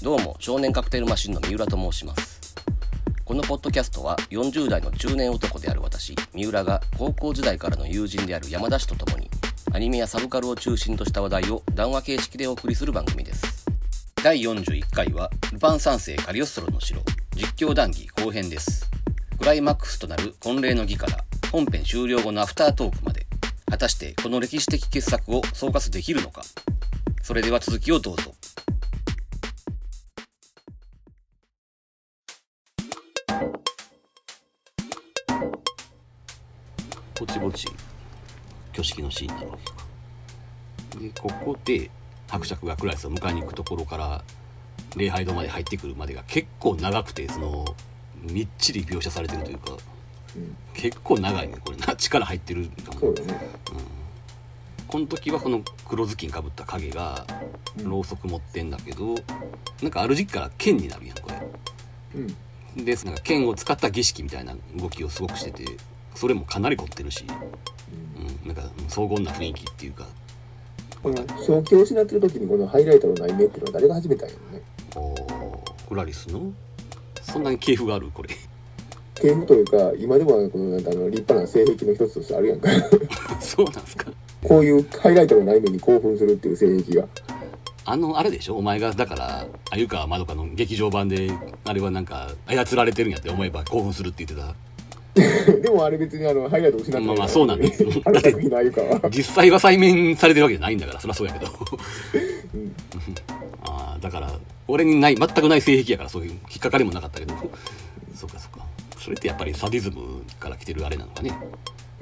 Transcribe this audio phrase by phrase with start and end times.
[0.00, 2.54] どうも少年カクテルマシンの三浦と申します。
[3.24, 9.28] このポッドキャストは40代の中年男である私三浦が高校時代からの友人である山田氏と共に
[9.72, 13.66] アニメやサブカルを中心とした話題を談話形式でお送りする番組です。
[14.22, 17.00] 第41回はルパン三世カリオストロの城
[17.34, 18.88] 実況談義後編です。
[19.38, 23.15] クライマックスとなる婚礼の儀から本編終了後のアフタートークまで
[23.76, 26.40] 果たしてこの歴史的傑作を総括できるのか。
[27.22, 28.32] それでは続きをどうぞ。
[37.20, 37.68] ぼちぼち
[38.70, 39.76] 挙式のシーンなるわけか。
[40.98, 41.90] でここで
[42.28, 44.24] 伯爵がクラリスを迎えに行くところから
[44.96, 47.66] 礼拝堂まで入ってくるまでが結構長くてその
[48.22, 49.76] みっちり描写されてるというか。
[50.74, 51.54] 結構長いね。
[51.64, 53.40] これな力入ってるかもそうだね。
[54.88, 57.26] この時はこの黒ずきんかぶった影が
[57.78, 57.90] うん。
[57.90, 59.14] ろうそく持ってんだけど
[59.82, 61.42] なんかある時期から剣になるやんこれ。
[62.14, 62.84] うん。
[62.84, 65.64] でなんか剣を使った儀式みたいな動きをすごくしてて
[66.14, 67.24] それもかなり凝ってるし、
[68.44, 70.06] うん、なんか荘厳な雰囲気っていうか。
[71.02, 74.62] この正気を失ってる時にこのハイライトの内面っていうのは誰が始めたんやろね。
[74.94, 76.52] おークラリスの？
[77.22, 78.10] そんなに系譜がある？
[78.12, 78.30] これ
[79.20, 82.68] 系譜というか今でもこのなんかあの立派な性癖の一つとしてあるやんか。
[83.40, 84.10] そうなんすか。
[84.46, 87.06] こういうハイライトの内面に興奮するっていう性癖が。
[87.88, 88.56] あのあれでしょ？
[88.56, 91.30] お前がだから鮎川まどかの劇場版で
[91.64, 94.54] あれはなんか操られてるんやって思えば興奮するって言ってた。
[95.62, 97.66] でもあれ別にあのハイライトを失ってないまあまあそうなんだ
[98.04, 101.50] あの作品のあゆかは 実際は再面されてるわけじゃないんだからそりゃそうやけど。
[102.54, 102.74] うん。
[103.64, 104.32] ああだから
[104.68, 107.34] 俺にない全くない性癖やからそういう引っかかりもなかったけど
[109.06, 111.38] それってやっぱりサディズムから来てるあれなのかね。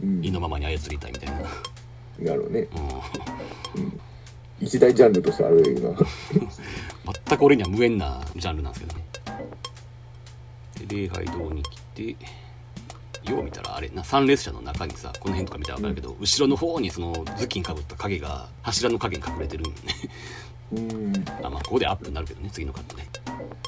[0.03, 0.25] うん。
[0.25, 1.41] 意のままに操りたいみたいな、
[2.19, 2.67] なるほどね。
[3.77, 4.01] うん、
[4.59, 5.99] 一大ジャンルとしてあるような
[7.29, 9.05] 全く俺には無縁なジャンルなんですけどね。
[10.87, 12.17] で礼拝堂に来て
[13.31, 19.85] よう見たらあれな参列者の中にさこの辺とか見たら分かるけど、後ろの方にその頭巾かぶった影が柱の影に隠れてるんよね。
[20.73, 21.25] うん。
[21.45, 23.03] あまあここでアップになるけどね次のカットで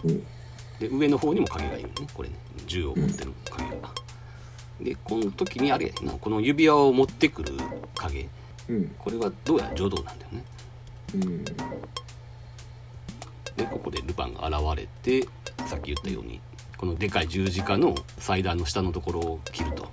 [0.04, 0.26] うん
[0.78, 1.94] で上の方にも影がいるね。
[2.12, 2.34] これね。
[2.66, 3.90] 銃を持ってる影が、
[4.80, 7.52] でこの時にあれやなこの指輪を持ってくる
[7.94, 8.28] 影。
[8.68, 8.94] うん。
[8.98, 10.44] これはどうやら邪道なんだよね。
[11.14, 11.44] うん。
[11.44, 11.52] で
[13.70, 15.28] ここでルパンが現れて
[15.66, 16.40] さっき言ったように
[16.76, 19.88] このでかい十字架の祭壇の下のところを切ると。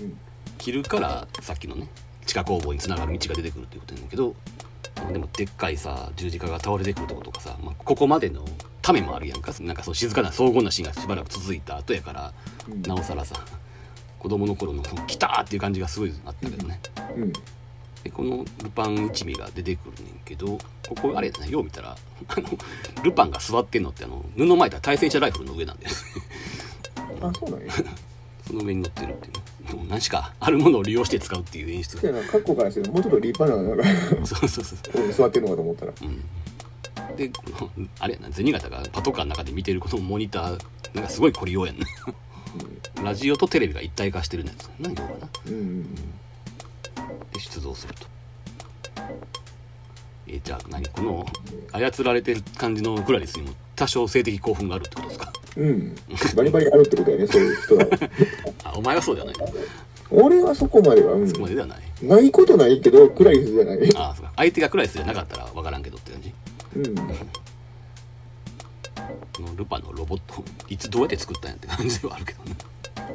[0.00, 0.18] うん。
[0.58, 1.88] 切るからさっきのね
[2.26, 4.34] 地下工房につながる道が出てくるっていうことなんだけど
[5.12, 8.44] でもでっかいさ十字架が倒れてくるとことかさ、まあ、ここまでの
[8.82, 9.52] ためもあるやんか。
[9.60, 12.32] なんかそう静かな荘厳なシーンがしばらく続いた後やから
[12.68, 12.82] うん。
[12.82, 13.36] なおさらさ
[14.18, 16.80] 子供の頃の「来た!」っていう感じがすごいあったけどね。
[17.16, 17.32] うん。
[18.02, 21.96] でこのルパン一味が出てくるねんけどここあれやなよう見たら
[22.28, 22.48] あの
[23.02, 25.96] ルパンが座ってんのってあの布巻いた対戦車ライフルの上なんだよね。
[27.22, 27.72] あそうなんや
[28.46, 29.32] その上に乗ってるっていう。
[29.34, 29.40] ね
[29.72, 31.98] もう何しかあるものを利用して使うっていう演出。
[31.98, 33.78] そうやなからしてもうちょっと立派ななん
[34.20, 35.12] かそうそうそう。
[35.12, 35.92] 座ってるのかと思ったら。
[36.02, 37.16] うん。
[37.16, 37.30] で
[38.00, 41.86] あれやな銭形がパトカーの中で見てるこのモニターなんかすごい凝りようやんな。
[43.02, 44.66] ラジオとテレビが一体化してるやつ。
[44.78, 45.28] な要はな。
[45.46, 45.94] うん
[47.32, 48.06] で出動すると。
[50.26, 50.86] えじゃあ何？
[50.88, 51.26] この
[51.72, 55.32] 操られてる感じのクラリスにも多少性的興奮があるってことですか？
[55.56, 55.94] うん。
[56.36, 57.86] バリバリあるってことやねそういう人は。
[58.64, 59.36] あお前はそうではない。
[60.10, 61.28] 俺はそこまでは、うん。
[61.28, 61.78] そこまでではない。
[62.02, 63.78] ないことないけどクラリスじゃない。
[63.96, 64.32] あそうか。
[64.36, 66.32] 相手がクラリスじゃなかったら分からんけどって感じ？
[66.76, 66.94] うん。
[66.94, 67.02] こ
[69.42, 72.54] のルパンのロボットいつどうやって作ったんやって感じではあるけどね。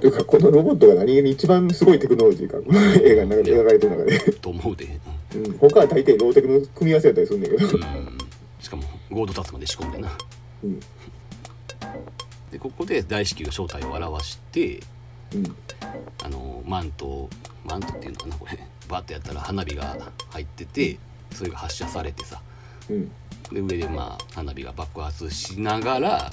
[0.01, 2.57] というかこのロボットが何気に一番すごいテクノロジーか。
[2.57, 4.99] この映画の中で描かれてる中で、と思うで。
[5.35, 7.67] うん、他は大抵ローテクの組み合わせやったりするんだけど。
[7.67, 8.17] うん、うん
[8.59, 10.09] しかもゴードタツまで仕込んでな
[10.63, 10.79] うん。
[12.51, 14.79] でここで大至急が正体を表して
[15.33, 15.55] うん。
[16.23, 17.29] あのマント
[17.63, 18.59] マントっていうのかなこれ。
[18.87, 19.95] バッてやったら花火が
[20.31, 20.97] 入ってて
[21.31, 22.41] それが発射されてさ。
[22.89, 23.11] うん。
[23.51, 26.31] で上でまあ花火が爆発しながら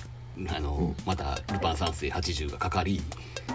[0.54, 3.00] あの、またルパン三世80がかかり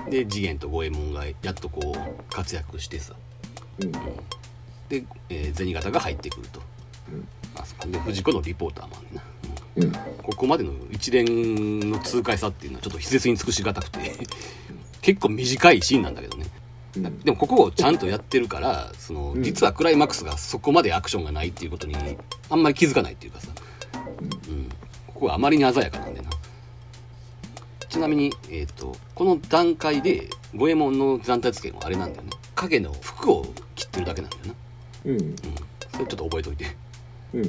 [0.09, 3.13] で次元と五右衛門がやっとこう活躍してさ。
[3.79, 3.91] うん。
[4.89, 6.61] で、えー銭形が入ってくると、
[7.11, 7.27] うん。
[7.55, 9.23] あそこで藤子のリポーターもあんねんな、
[10.23, 13.99] ここまでの一連の痛快さっていうのはちょっと筆舌に尽くしがたくて
[15.01, 16.45] 結構短いシーンなんだけどね。
[16.97, 17.19] うん。
[17.19, 19.43] でもここをちゃんとやってるからそのうん。
[19.43, 21.95] 実はクライマックスがそこまでアクションがないっていうことに
[22.49, 23.47] あんまり気づかないっていうかさ、
[24.49, 24.69] うん、
[25.07, 26.29] ここがあまりに鮮やかなんでな。
[27.87, 32.29] ちなみに、えー、とこの段階で五右衛門の残体付けもあれなんだよね。
[32.55, 34.53] 影の服を切ってるだけなんだよな、
[35.05, 35.19] うん。
[35.19, 35.35] うん、
[35.91, 36.75] それちょっと覚えといて
[37.33, 37.41] うん。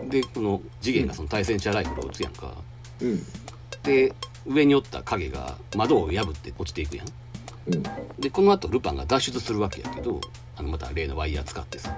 [0.00, 2.54] うん、でこの次元がその対戦車ライフルを撃つやんか。
[3.00, 3.20] うん。
[3.82, 4.14] で
[4.46, 7.06] 上におった影が窓を破って落ちていくやん。
[7.68, 7.82] うん。
[8.18, 10.20] でこの後ルパンが脱出するわけやけど
[10.56, 11.96] あのまた例のワイヤー使ってさ。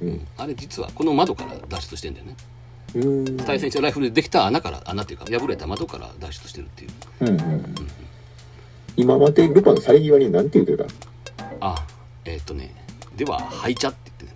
[0.00, 0.26] うん。
[0.36, 2.36] あれ実はこの窓から脱出してんだよね。
[2.94, 3.36] うん。
[3.38, 6.90] 対戦車ライフルでできた穴から穴っていうか破れた窓から脱出してるっていう。
[7.20, 7.74] うんうん
[8.96, 10.84] 今までルパン去り際に何て言って
[11.60, 11.86] あ
[12.24, 12.74] えーっ、とね
[13.14, 14.35] ではハイチャって言って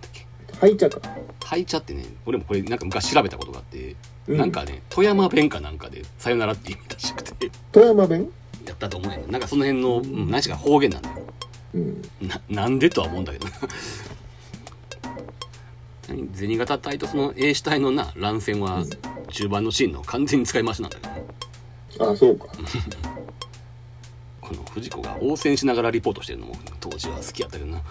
[0.61, 1.01] だっけたハイチャか。
[1.43, 3.95] ハイチャってね俺もこれなんか昔調べたことがあって、
[4.27, 4.37] うん。
[4.37, 7.51] なんかね富山弁かなんかで「さよなら」って意味らしくて。
[7.71, 8.29] 富山弁？
[8.65, 11.09] やったと思うねんななんかその辺の、うん、何しか方言なんだ。
[11.09, 11.15] よ
[11.73, 12.01] うん。
[12.21, 13.47] ななんでとは思うんだけど。
[16.33, 18.83] 銭形隊とその A 主体のな乱戦は
[19.29, 21.23] 中盤のシーンの完全に使い回しなんだけどね。
[21.99, 22.47] あそうか。
[24.41, 27.81] この藤子が応戦しながらリポートしてるのも当時は好きやったけどな。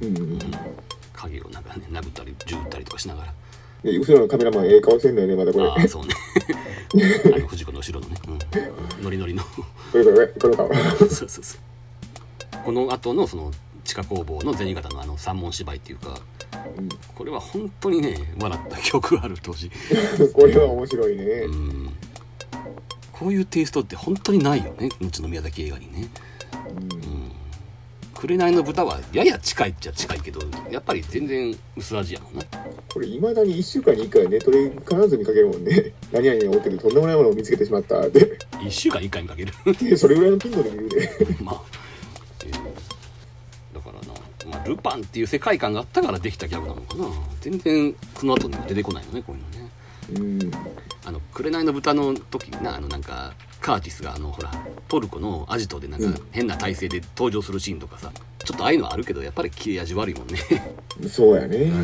[0.00, 0.38] うんうん
[1.22, 3.32] 影をなんかね殴ったり銃撃ったりとかしながら。
[3.82, 5.66] で後ろのカメラマンええ顔してんだよねまだこれ。
[5.66, 6.14] ああそうね。
[7.34, 8.16] あの藤子の後ろのね、
[8.98, 9.42] うん、ノリノリの。
[9.42, 10.68] これこれこれか
[10.98, 12.64] そうそうそう。
[12.64, 13.50] この後のその
[13.84, 16.20] 地下工房の銭形のあの三文芝居っていうか
[17.14, 19.70] これは本当にね笑った記憶がある当時。
[20.34, 21.24] これは面白いね。
[21.24, 21.90] うん。
[23.12, 24.90] こういうテイストって本当にないよね。
[25.00, 26.08] 後の宮崎映画にね。
[27.04, 27.19] うん
[28.20, 30.40] 紅の豚はやや近いっちゃ近いけど
[30.70, 32.42] やっぱり全然薄味やもんな。
[32.92, 38.38] これいまだに1週間に1回ネットで必ず見かけるもんね 何々に追っててとんでもないものを見つけてしまったって。
[38.60, 39.52] 1週間に1回見かける。
[39.88, 41.62] で それぐらいの頻度で見るで まあ、
[42.44, 42.60] えー
[43.72, 47.06] だからな、まあ、ルパンっていう世界観があったからできたギャグなのかな。
[47.40, 50.40] 全然その後には出てこないのねこういうのね。
[50.42, 50.50] うん。
[51.06, 54.50] あの「紅の豚」の時になあのなんかカーティスがあのほら
[54.88, 56.12] トルコのアジトでなんうん。
[56.14, 58.10] か変な体勢で登場するシーンとかさ
[58.44, 60.38] ちょっとああいうのはあるけどやっぱり切れ味悪いもんね。
[61.08, 61.70] そうやね。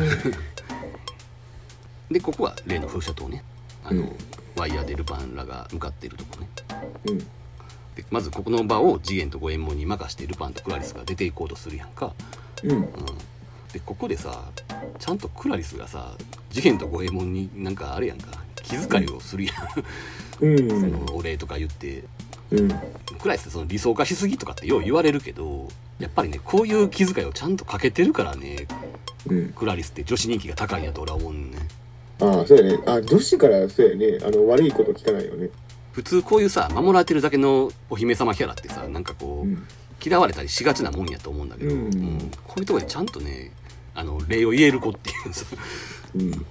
[2.09, 3.43] でここは例の風車塔ね。
[3.83, 4.15] あの、うん。
[4.55, 6.47] ワイヤーでルパンらが向かっているとこね。
[7.05, 7.17] うん。
[7.19, 7.25] で
[8.09, 12.13] まずここの場を次元と五右衛門に任してルパンとクラリスが出ていこうとするやんか。
[12.63, 12.71] うん。
[12.71, 12.89] うん、
[13.77, 14.43] でここでさ
[14.97, 16.13] ちゃんとクラリスがさ
[16.49, 18.31] 次元と五右衛門になんかあれやんか。
[18.63, 19.53] 気遣いをするや
[20.41, 20.67] ん、うん。
[20.67, 22.03] そのお礼とか言って。
[22.51, 22.67] うん。
[23.17, 25.69] クラリスってその理想化しすぎとかってよう言われるけど
[25.99, 28.67] やっぱりねこういう気遣いをちゃんとかけてるからね。
[29.29, 29.49] うん。
[29.53, 31.51] クラリスって女子人気が高いんやと俺は思うね
[32.19, 32.83] ああそうやね。
[32.87, 34.17] あ女子からそうやね。
[34.25, 35.49] あの悪いこと聞かないよね。
[35.93, 39.67] 普通こういうさ守られてるだけのお姫様キャラってさなんかこう、うん。
[40.05, 42.31] 嫌われたりしがちなもんやと思うんだけど、うん。
[42.45, 43.51] こういうところでちゃんとね
[43.97, 45.33] あの礼を言える子っていう。
[45.33, 45.45] さ
[46.15, 46.45] うん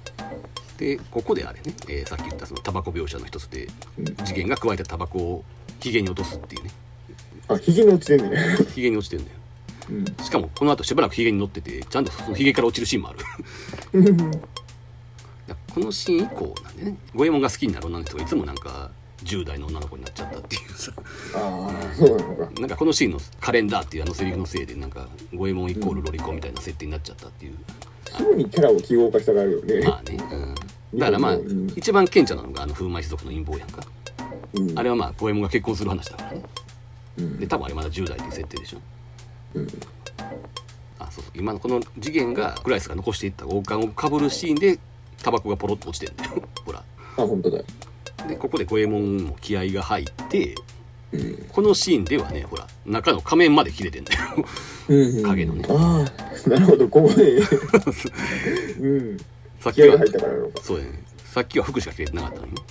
[0.77, 4.17] でここであれね、えーさっき言ったそのタバコ描写の一つでうん。
[4.27, 5.45] 次元が加えたタバコを
[5.81, 6.71] ヒゲに落とすっていうね。
[7.49, 8.37] あひげに落ちてんね。
[8.75, 9.39] ヒゲに落ちてんだよ。
[9.91, 10.25] うん。
[10.25, 13.19] しかもこの後しばらくヒゲに乗っててちゃんとそのヒゲから落ちるシーンもある。
[15.73, 18.91] このシーン以降なんでね五右衛門が好きになる女の人がいつもなんか
[19.27, 20.93] 10代の女の子になっちゃったっていうさ。
[22.61, 27.55] なんかこのシーンのカレンダーっていうあのセリフのせいでなんか五右衛門イコールロリコンみたいな設定になっちゃったっていう、
[28.17, 30.19] すぐにキャラを記号化したがるよねまあね、
[30.93, 33.83] うん、だからまあ、うん一番顕著なのがあの風魔一族の陰謀やんか。
[34.55, 34.79] うん。
[34.79, 36.43] あれはまあ五右衛門が結婚する話だからね。
[37.19, 37.39] うん。
[37.39, 38.79] で多分あれまだ10代っていう設定でしょ。
[39.55, 39.69] うん。
[40.99, 41.33] あそうそう。
[41.35, 44.79] 今のこの次元がクライスが残していった王冠をかぶるシーンで
[45.23, 46.43] タバコがポロッと落ちてんだよ。
[46.65, 46.79] ほら。
[46.79, 46.83] あ
[47.17, 47.63] 本当だ
[48.29, 50.55] でここで五右衛門も気合が入って
[51.13, 51.47] うん。
[51.49, 54.21] このシーンではねほら中の仮面まで切れてんだよ。
[54.89, 55.65] うん影のね。
[55.69, 56.05] あ
[56.47, 57.39] あなるほどここで。
[58.81, 59.19] うん。
[59.61, 59.99] さっきは
[60.63, 61.03] そうやね。
[61.25, 62.53] さっきは服しか着れてなかったのに。
[62.55, 62.63] ね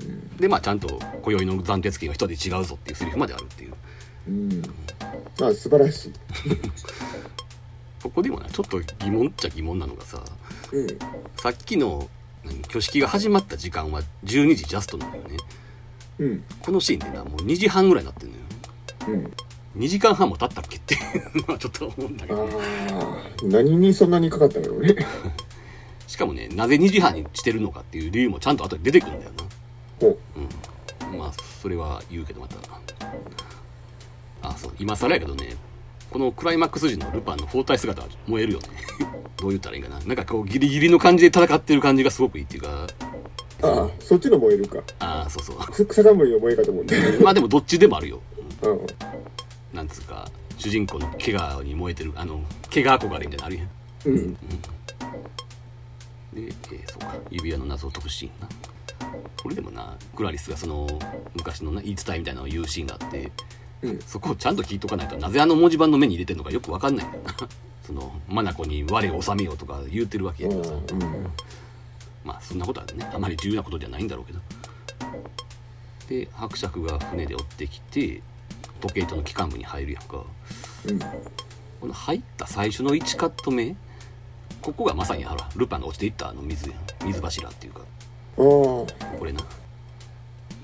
[0.00, 0.36] うん。
[0.36, 3.74] でまあちゃんと今宵の斬鉄剣は一人で違うぞっていうセリフまであるっていう。
[4.28, 4.62] うん。
[5.42, 6.12] あ素晴らしい。
[8.02, 10.22] ここでもねちょっと疑問っちゃ疑問なのがさ
[10.72, 10.86] うん。
[11.36, 12.17] さっきの何
[12.64, 15.36] 挙式が始まった時間は12時ジャストなのよね。
[16.18, 16.44] うん。
[16.60, 18.42] このシーンでなもう2時半ぐらいになってんのよ。
[19.08, 19.82] うん。
[19.82, 22.46] 2時間半も経ったっけっていうのはちょっと思うんだけあどあ
[23.44, 24.96] 何にそんなにかかったのよね。
[26.06, 29.32] しかもねなぜ2時半にしてるのかっていう理由もちゃんと後で出てくるんだよ
[30.00, 30.18] ほ
[31.06, 31.18] なうん。
[31.18, 32.56] まあそれは言うけどまた。
[34.40, 35.56] あそう今更やけどね
[36.10, 38.68] このクライマックス時のルパンの包帯姿は燃えるよね。
[39.36, 40.00] どう言ったらいいかな。
[40.00, 42.86] なんかこうギリギリの感じで戦ってる感じがすごくいいっていうか。
[43.60, 44.78] ああそっちの燃えるか。
[45.00, 45.56] ああそうそう。
[45.58, 48.20] く草冠の燃えかと思うんだまあでもどっちでもあるよ。
[48.62, 48.86] うん。
[49.72, 52.40] なんつうか主人公の怪我に燃えてるあの
[52.72, 53.68] 怪我憧れみたいなのあるやん。
[54.06, 54.34] うん。
[54.34, 54.38] で、
[56.34, 57.14] えーそうか。
[57.30, 58.48] 指輪の謎を解くシーンな。
[59.42, 60.86] これでもなクラリスがその
[61.34, 63.30] 昔のな言い伝えみたいなのを言うシーンがあって
[63.82, 63.98] うん。
[64.00, 67.06] そこをちゃんと聞いとかないとなぜあの文字盤の目に入れてるのかよく分かんない。
[67.86, 70.70] その「眼に我を収めよう」とか言うてるわけやからさ。
[70.72, 71.26] うん
[72.24, 74.40] まあそんなことはねあまり重要なことじゃないんだろうけど。
[76.08, 78.22] で伯爵が船で追ってきて
[78.80, 80.24] 時計塔の機関部に入るやんか。
[80.86, 80.98] うん。
[81.80, 83.76] この入った最初の1カット目
[84.60, 87.06] ここがまさにあらルパンが落ちていったあの水やん。
[87.06, 87.80] 水柱っていうか。
[87.80, 87.84] あ。
[88.38, 88.86] こ
[89.24, 89.40] れな。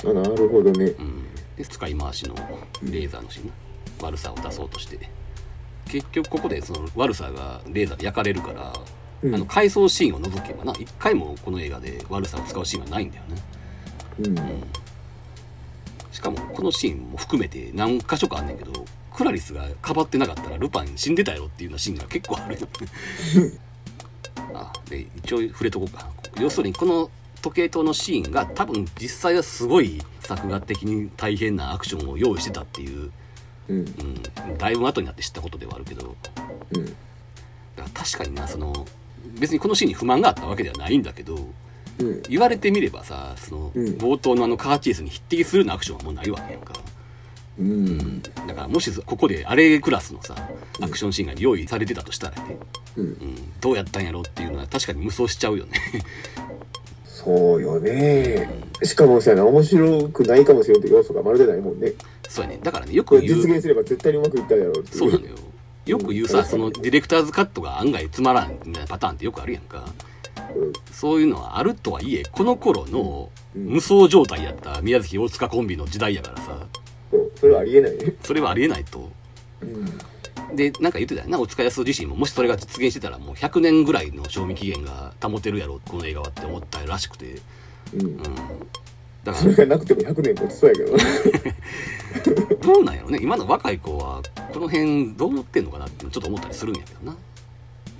[0.05, 0.87] あなるほどね。
[0.87, 2.35] うんで使い回しの
[2.83, 3.53] レーザーのシーンな
[4.03, 5.11] 悪さを出そうとして。
[5.87, 8.73] 結局ここでその悪さがレーザーで焼かれるから、
[9.23, 9.35] うん。
[9.35, 10.73] あの回想シーンを除けばな。
[10.79, 13.43] 一回もこの映画で悪さを使うシーンはないんだよね。
[14.21, 14.65] うん。
[16.15, 18.73] しかもこのシーンも含めて何箇所かあんねんけど
[19.13, 22.69] クラリスがかばってなかったらルパン死んでたやろっていうようなシーンが結構あるよ
[24.55, 26.09] あで一応触れとこうか
[26.41, 27.11] 要するにこの
[27.45, 33.11] 時計塔のシーンが多分実際はすごい作画的に大変なアクションを用意してたっていう、
[33.69, 33.77] うん。
[33.77, 36.17] うん、だいぶ後になって知ったことではあるけど。
[36.73, 36.87] うん。
[36.87, 36.97] だか
[37.77, 38.87] ら確かになその
[39.39, 41.37] 別にこのシーンに不満があったわけではないんだけど
[41.99, 42.23] うん。
[42.31, 43.89] 言われてみればさそのうん。
[43.99, 46.73] 冒頭のあのカーチェイスに匹敵するようなアクションはもうないわけやんか。
[47.59, 48.23] うん。
[48.23, 50.35] だからもしここであれクラスのさ
[50.81, 52.57] アクションシーンが用意されてたとしたらね、
[52.97, 53.05] うん。
[53.05, 55.79] うん、どうやったんやろっていうのは確かに無双しちゃうよね
[57.25, 58.49] そうよね。
[58.83, 61.93] しかもさ面白くないかもしれんって要素がまるでないもんね。
[62.29, 62.61] そうやね。
[62.63, 65.35] だからねよく言う実現すれば絶対にうまくいったやろうってそうなのよ。
[65.87, 69.85] よく言うさそのディレクターズカットが案外つまらんみたいなパターンってよくあるやんか。
[70.93, 73.65] そういうのはあるとはいえこの頃のうん。
[73.67, 76.67] 無双状態やった宮崎大塚コンビの時代やからさ。
[77.11, 78.15] そうそれはありえないね。
[78.23, 79.11] それはありえないと。
[79.63, 79.99] うん
[80.55, 87.41] でなんか言ってたよな大塚康自身ももしそれが実現してたらもう100年ぐらいの賞味期限が保てるやろこの映画はって思ったらしくて。
[87.95, 88.01] うん。
[88.03, 88.23] うん。
[89.25, 90.97] だかそれがなくても100年持ちそうやけど。
[92.75, 93.19] どうなんやろね。
[93.23, 94.23] 今の若い子は
[94.53, 97.17] この辺どう思ってんのかなってちょっと思ったりするんやけどな。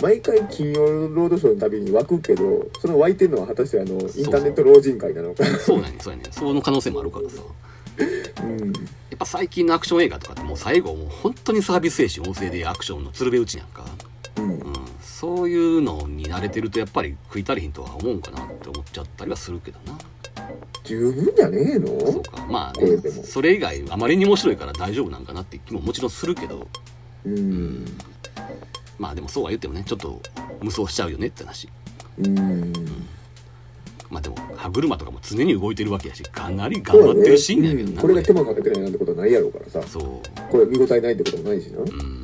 [0.01, 5.45] 毎回金曜ロードショーのたびに湧くけどその湧いてるのは果たしてあのインターネット老人会なのか。
[5.59, 7.43] そうなんやねそうやねその可能性もあるからさ
[7.99, 8.73] うん。
[8.73, 8.81] や
[9.17, 13.85] っぱ最近のアクション映画とかってもう最後もう本当にサービス精神旺盛でアクションの鶴瓶打ちやんか、
[14.37, 14.59] うん。
[14.59, 19.99] うん、そういうのに慣れてるとやっぱり食い足りひんとは思うんかなって思っちゃったりはするけどな。
[20.83, 21.87] 十分じゃねえの？
[22.13, 22.45] そうか。
[22.47, 26.67] まあねそれ以外あまりに面白いから大丈夫なんかなって気ももちろんするけど。
[27.25, 27.87] うん。
[28.99, 30.21] まあでもそうは言ってもねちょっと
[30.61, 31.69] 無双しちゃうよねって話。
[32.19, 32.73] うん
[34.11, 37.97] まあでも歯車とかも常に動いてるわけやしかなり頑張ってるシーンやけどな、うん。
[37.99, 39.83] これが手間かけてないなんてことはないやろうからさ。
[39.83, 40.51] そう。
[40.51, 41.79] これ見応えないってこともないしな。
[41.79, 42.23] うん。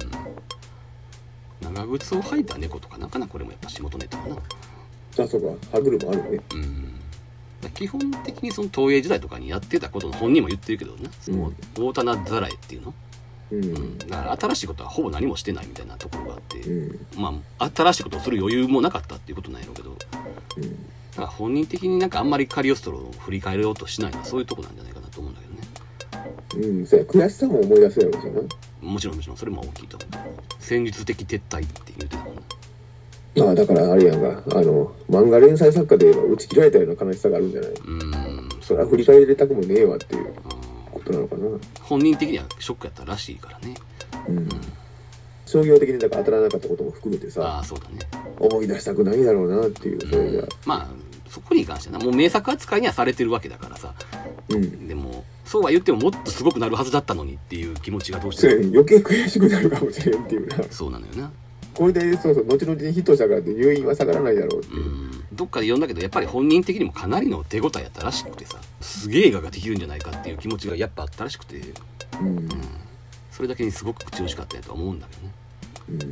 [1.74, 4.36] 長靴を履いた猫とかなかなかこれもやっぱ仕事ネタかな。
[4.36, 5.48] あそうか。
[5.72, 6.40] 歯車あるね。
[6.54, 6.94] うん。
[7.74, 12.94] 基本的にその東映時代とかにやってたことの本人も言ってるけどねその大棚ざらえっていうの、
[13.52, 13.64] うん。
[13.64, 17.06] うん、だから新しいことはほぼ何もしてないみたいなところがあって、うん。
[17.16, 19.90] まあ新しいことをする余裕もなかったっていうことなんやろうけど。
[19.90, 20.86] うん
[21.20, 26.66] だから本人的になんかあんまりカリオストロを振り返ろうとしないのはそういうとこなんじゃないかなと思うんだけどね。
[26.70, 28.40] うん、そうや悔しさも思い出すやろうしな
[28.80, 30.10] もちろんもちろんそれも大きいと思う。
[30.58, 37.70] 戦術的撤退って言うてたもんあだからあれやんがあの漫画連載作家で言えば打ち切られたような悲しさがあるんじゃない？
[37.70, 38.62] うーん。
[38.62, 40.32] それは振り返りたくもねえわっていううん。
[40.92, 41.42] ことなのかな。
[41.82, 43.74] 本人的にはショックやったらしいからね。
[44.28, 44.48] うん。
[45.46, 47.98] 商業的にだから当たらなかったことも含めてあさあそうだね。
[48.38, 50.00] 思い出したくないだろうなっていう。
[50.00, 53.94] それじゃまあそこに関してはなもう名作扱いにはされてるわけだからさ。
[54.48, 54.88] うん。
[54.88, 58.54] でもそうは言ってももっとすごくなるはずだったのにっていう気持ちがどうしても。
[58.82, 60.56] 余計悔しくなるかもしれんっていうな。
[60.70, 61.30] そうなのよな。
[61.72, 64.78] これでそうそう後々にヒットしたからって入院は下がらないだろうってう。
[64.80, 65.24] ん。
[65.32, 68.58] どっかで読んだけどやっぱり本人的にもかなりの手応えやったらしくてさ。
[68.80, 71.60] すげえ映画ができるんじゃないかっていう気持ちがやっぱあったらしくて。
[72.20, 72.48] うん。
[73.30, 75.32] それだけにすごく口惜しかったやとは思うんだけどね。
[75.88, 76.10] うん。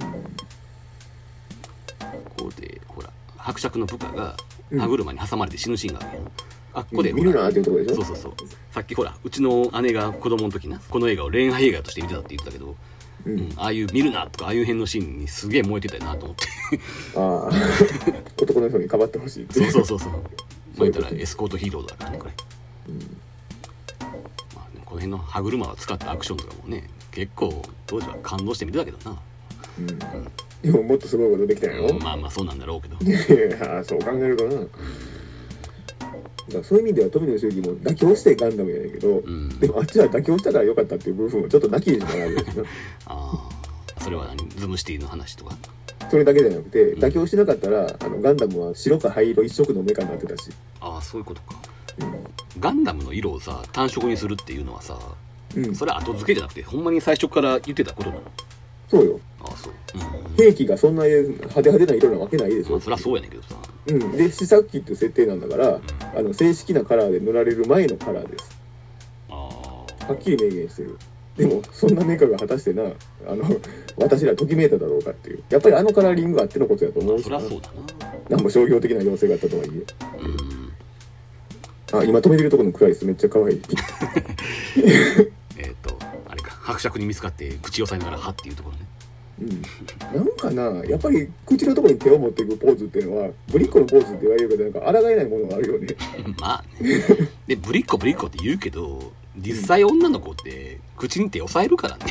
[2.37, 6.19] ここでほら伯爵の部下がうん歯車に挟まれて死ぬシーンがある。
[6.75, 8.03] あっこで見るなってところでしょ？
[8.03, 8.33] そうそうそう。
[8.73, 12.77] さっきほらうちの姉が子供の時なこの映画を恋愛映画として見てたって言ってたけど、
[13.27, 13.49] ううん。
[13.49, 16.47] ん、ああいう見るなとかああいう辺のシーンにすげえ燃えてたよなと思って。
[17.17, 17.51] ああ
[18.41, 20.21] 男の人にかばってほしいそうそうそうそうまあ
[20.81, 22.33] 言ったらエスコートヒーローだからねこれ、
[24.55, 29.19] まあね、この辺の歯車を使ったアクションとかもね結構当時は感動して見てたけどな、
[29.79, 29.99] うん
[30.63, 32.97] でももっとすごいことできたんやろ、うんまあまあそうなんだろうけど。
[33.05, 33.11] い
[33.51, 34.61] やそう考えるとな、
[36.53, 39.59] だそういう意味では富野周期も妥協してガンダムやねんけど、うん。
[39.61, 42.63] でもあっちは妥協したからよかったっていう部分はちょっとなきにしもあらずしな
[43.07, 43.49] あ
[43.97, 44.49] あそれは何？
[44.51, 45.57] ズムシティの話とか？
[46.11, 50.51] それだけじゃなくて妥協しなかったらあのガンダムは白か灰色一色のメカになってたし、
[50.81, 51.61] ああそういうことか。
[52.01, 54.99] うガンダムの色をさ単色にするっていうのはさん
[55.57, 58.23] うん、それは後付けじゃなくてほんまに最初から言ってたことなの？
[58.89, 59.21] そうよ。
[59.41, 62.81] ああそううん兵器がそんな派手派手な色なわけないでしょまあ。
[62.81, 64.13] そりゃそうやねんけどさうん。
[64.13, 65.81] で、試作機っていう設定なんだから、
[66.17, 68.59] あの、正式なカラーで塗られる前のカラーです。
[69.31, 70.99] あはっきり明言してる。
[71.37, 72.87] でも、そんなメカが果たしてな、あ
[73.35, 73.45] の、
[73.97, 75.43] 私らときめいただろうかっていう。
[75.51, 77.61] やっぱりあのカラーリングがあってのことやと思うしなあそりゃ。
[77.63, 79.71] そうだなんも商業的な要請があったとはいえ。
[79.71, 79.77] な
[80.23, 80.59] うん
[81.91, 83.63] あ、今止めてるところのクラリスめっちゃ可愛い。
[86.69, 88.87] 伯爵に見つかって口を押さえながら「は」っていうところね
[89.41, 89.63] うん。
[90.17, 95.95] なんかな、やっぱり口のところに手を持っていくポーズっていうのは、ぶりっ子のポーズって言われるけど、なんか抗えないものがあるよね。
[96.39, 97.05] まあね
[97.47, 102.05] でぶりっ子ぶりっ子って言うけど実際女の子って口に手押さえるからね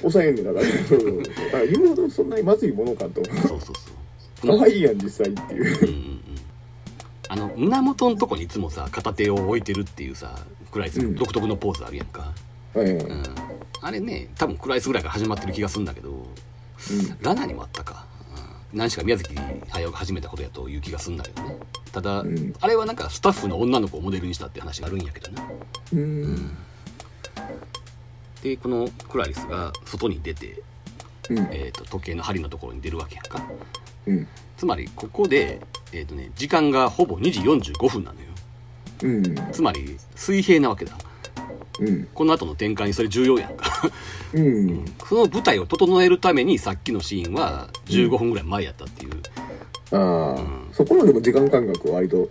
[0.00, 0.66] 抑えんねんだから。
[0.66, 3.24] そうそうそうだから言うほどそんなにまずいものかと。
[3.24, 5.78] そうそうそう可愛いやん、実際っていう。
[5.82, 6.20] うんうんうん
[7.26, 12.32] あの胸元のとこにいつもさ片手を置いてるっていうさクライスうん独特のポーズあるやんか、
[12.74, 12.94] はいはい。
[12.96, 13.24] ううんん、
[13.84, 16.26] あれね多分クライスぐらいから始まってる気がするんだけど
[17.20, 18.06] ラナにもあったか、
[18.72, 21.56] うん、何しか宮崎駿が始めたことやという気がするんだけどね。
[21.92, 22.54] ただ、うん。
[22.60, 25.42] あれはなんかスタッフの女の子をモデルにしたって話があるんやけどね
[25.92, 26.56] うん。
[28.42, 30.62] でこのクラリスが外に出て、
[31.28, 31.38] うん。
[31.52, 33.46] えー、と時計の針のところに出るわけやんか。
[34.06, 34.26] うん。
[34.56, 35.60] つまりここで、
[35.92, 38.26] えーとね、時間がほぼ2時45分なのよ。
[39.02, 39.52] うん。
[39.52, 40.96] つまり水平なわけだ
[41.80, 42.08] うん。
[42.14, 43.66] この後の展開にそれ重要やんか。
[44.32, 44.84] うん。
[45.08, 49.12] その舞台を整えるためにさっきのシーンは15分ぐらい前やったっていう、
[49.92, 50.68] ああ、うん。
[50.72, 52.28] そこのでも時間感覚は割と、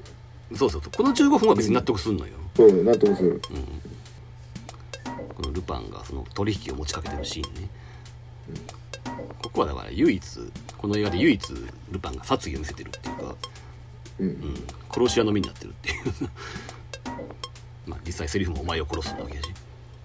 [0.55, 0.91] そうそうそう。
[0.95, 3.29] この15分は別に納得すんのよ、そう、納得する。
[3.29, 3.39] うん、
[5.35, 7.69] このルパンがその取引を持ちかけてるシーンね、
[9.41, 10.23] ここはだから唯一
[10.77, 11.53] この映画で唯一
[11.91, 13.35] ルパンが殺意を見せてるっていうか、
[14.19, 14.23] う。
[14.23, 14.55] うんん、
[14.91, 16.29] 殺し屋の身になってるっていう
[17.85, 19.51] まあ実際セリフもお前を殺すわけやし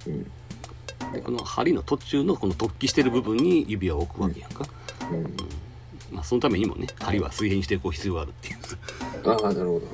[0.06, 1.12] うん。
[1.12, 4.66] でこの針の途中のこの突起してる部分に指輪を置くわけやんか、
[5.11, 5.25] うん。
[6.12, 8.56] まあ、そのためにもね針は水平にしていく必要があるっていう
[9.30, 9.87] ああ、なるほど。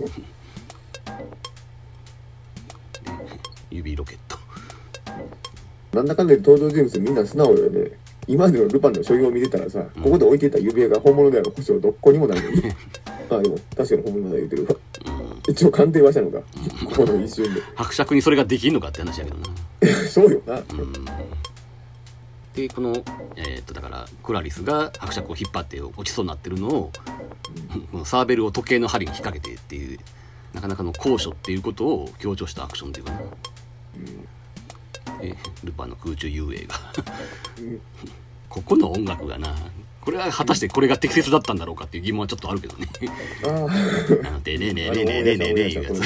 [3.70, 4.38] 指ロケット
[5.94, 7.90] なんだかんだで登場人物みんな素直よね。
[8.26, 12.62] 今までのルパンの所要を見てたらさ、ここで置いてた指輪が本物である保証どこにもないのに。
[13.30, 14.74] あ あ、でも確かに本物だ言うてるわ。
[15.48, 16.40] うん一応鑑定はしたのか？
[16.96, 19.44] この一瞬伯爵にそれができんのかって話やけどな。
[19.80, 19.92] で。
[20.08, 20.56] そうよな。
[20.56, 20.64] うん。
[22.54, 23.02] でこの
[23.36, 26.92] えーっとだからクラリスが伯爵を引っ張って落ちそうになってるのを
[27.90, 29.98] このサーベルを時計の針に引っ掛けてっていう
[30.52, 33.20] なかなかの高所っていうことを強調したアクションっていうかな、
[35.20, 36.76] えルパンの空中遊泳が。
[37.58, 37.80] うん。
[38.48, 39.52] ここの音楽がな
[40.04, 42.88] これは果たしてこれが適切だったんだろうかっていう疑問はちょっとあるけどね
[43.44, 44.40] ああ。
[44.44, 46.00] でねえねえねえねえねえねえねえいうやつ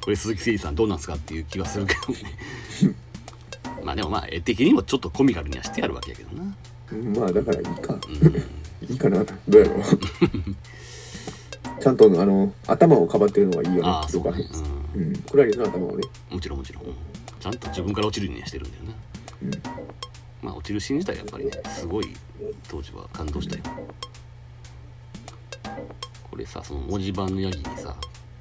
[0.00, 2.94] これ鈴木誠二さんどうなんすかっていう気がするけどね
[3.84, 7.94] まあでもまあ絵的にもちょっとコミカルにはしてあるわけやけどな、うんまあだからいいか。
[7.94, 7.96] う
[8.86, 9.24] ん、いいかな。
[9.24, 9.82] どうやろう。
[11.80, 13.88] ちゃんとあの頭をかばってるのがいいよね。
[13.88, 14.44] ああそうね、
[14.94, 15.16] うん。
[15.22, 16.06] クラリスの頭をね。
[16.30, 16.94] うん、もちろんもちろん、うん
[17.40, 18.92] ちゃんと自分から落ちるようにはしてるんだよな
[19.42, 19.50] うん。
[20.42, 22.14] まあ落ちるシーン自体やっぱりねすごい
[22.68, 23.62] 当時は感動したよ。
[26.30, 27.96] これさその文字盤のヤギにさ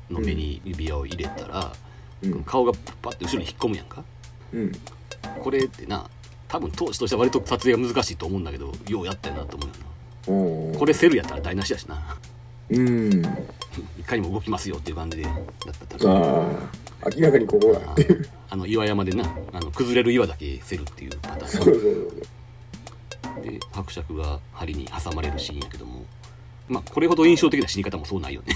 [0.10, 1.74] の目に指輪を入れたら、
[2.24, 2.44] うん。
[2.44, 4.04] 顔がパッて後ろに引っ込むやんか。
[4.54, 4.72] うん。
[5.42, 6.10] これってな
[6.48, 10.80] 多分当時としては割と撮影が難しいと思うんだけどようやったよなと思うよな。
[10.80, 12.18] これセルやったら台無しやしな
[12.72, 13.22] うん。
[14.00, 15.36] いかにも動きますよっていう感じでやっ
[15.88, 16.46] たらあ
[17.06, 17.10] あ。
[17.16, 18.30] 明らかにここだっていう。
[18.50, 21.90] あの岩山でなあの崩れる岩だけセルっていうパタそうそうーそ
[23.38, 23.40] う。
[23.40, 26.06] ンで伯爵が針に挟まれるシーンやけども
[26.68, 28.54] まあこれほど印象的な死に方もそうないよね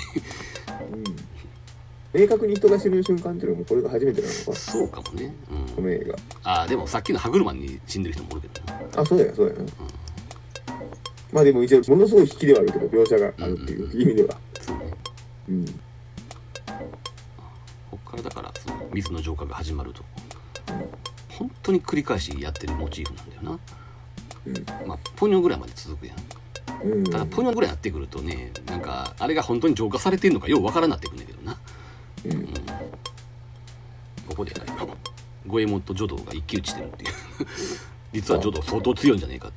[2.14, 2.22] うん。
[2.22, 4.54] 明確に人が死ぬ瞬間っていうのもこれが初めてなのか。
[4.54, 6.16] そうかもね、うん、この映画。
[6.44, 9.60] ああでもさっきの歯車に死んでる人もおるけどなあ、そうや、そうやな。
[11.32, 14.38] まあでも一応、ものすごい引きではあるけど、描写があるっていう意味では。
[14.62, 14.84] そうね
[15.50, 15.66] うん。
[17.92, 20.04] こっからだからその水の浄化が始まると
[21.30, 23.60] 本当に繰り返しやってるモチーフなんだよな
[24.48, 24.88] うん。
[24.88, 26.18] まあポニョぐらいまで続くやん
[26.84, 27.04] うん。
[27.04, 31.58] ただポニョぐらいやってくるとねなんかあれが本当に浄化されてるのかようわからんなってくるんだけどな
[32.26, 32.46] うん。
[34.28, 34.52] ここで
[35.48, 37.12] 五右衛門とジョドが一騎打ちしてるっていう
[38.14, 39.50] 実はジョド相当強いんじゃねえか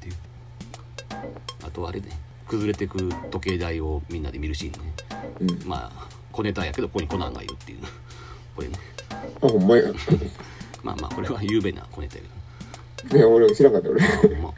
[1.78, 2.08] とあれね
[2.46, 2.98] 崩れてく
[3.30, 4.92] 時計台をみんなで見るシーンね
[5.62, 5.68] うん。
[5.68, 7.78] まあ小ネタやけどここにコナンがいるっていう
[8.56, 8.74] これね
[9.42, 9.92] あ、ほんまや。
[10.82, 12.22] まあまあこれは有名な小ネタや
[13.02, 14.00] けどいや、俺知らんかった、俺。
[14.40, 14.54] まあ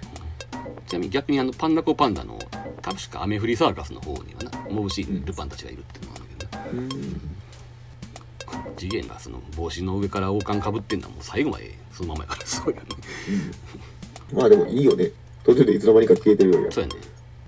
[0.86, 2.38] ちなみに逆にあのパンダコパンダの
[2.82, 8.76] 確か雨降りサーカスの方にはなモブシーンにルパンたちがいるっていうのがあるんだけどなうん。
[8.76, 12.88] 次元がその帽子の上から王冠かぶってんのはもう最後までそのままやからすごいよね
[14.32, 15.10] まあでもいいよね。
[15.44, 16.96] 途中でいつの間にか消えてるよりそうやね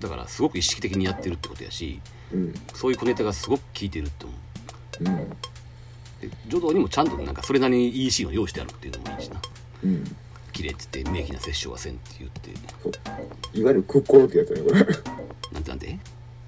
[0.03, 1.99] だからすごく意識的にやってるってことやし
[2.31, 2.53] うん。
[2.73, 4.37] そういう小ネタがすごく効いてるって思う。
[5.03, 5.29] うん。
[6.29, 9.41] で助動にもちゃんとなんかそれなりにいいシーンを用意してあるっていうのもいいしな。
[9.83, 10.03] うん。
[10.51, 12.51] 綺麗っつって明記な殺生はせんって言って。
[13.57, 14.85] いわゆるクッコロってやつだねこれ。
[15.51, 15.97] なんてなんて？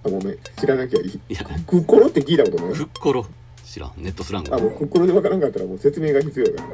[0.06, 0.38] あごめん。
[0.58, 1.20] 知らなきゃいい。
[1.30, 1.44] いや。
[1.66, 2.74] クッコロって聞いたことない。
[2.76, 3.26] ふっころ。
[3.64, 3.94] 知らん。
[3.98, 4.56] ネットスラング。
[4.56, 6.70] あもうクッコロで分からんかったらもう説明が必要だか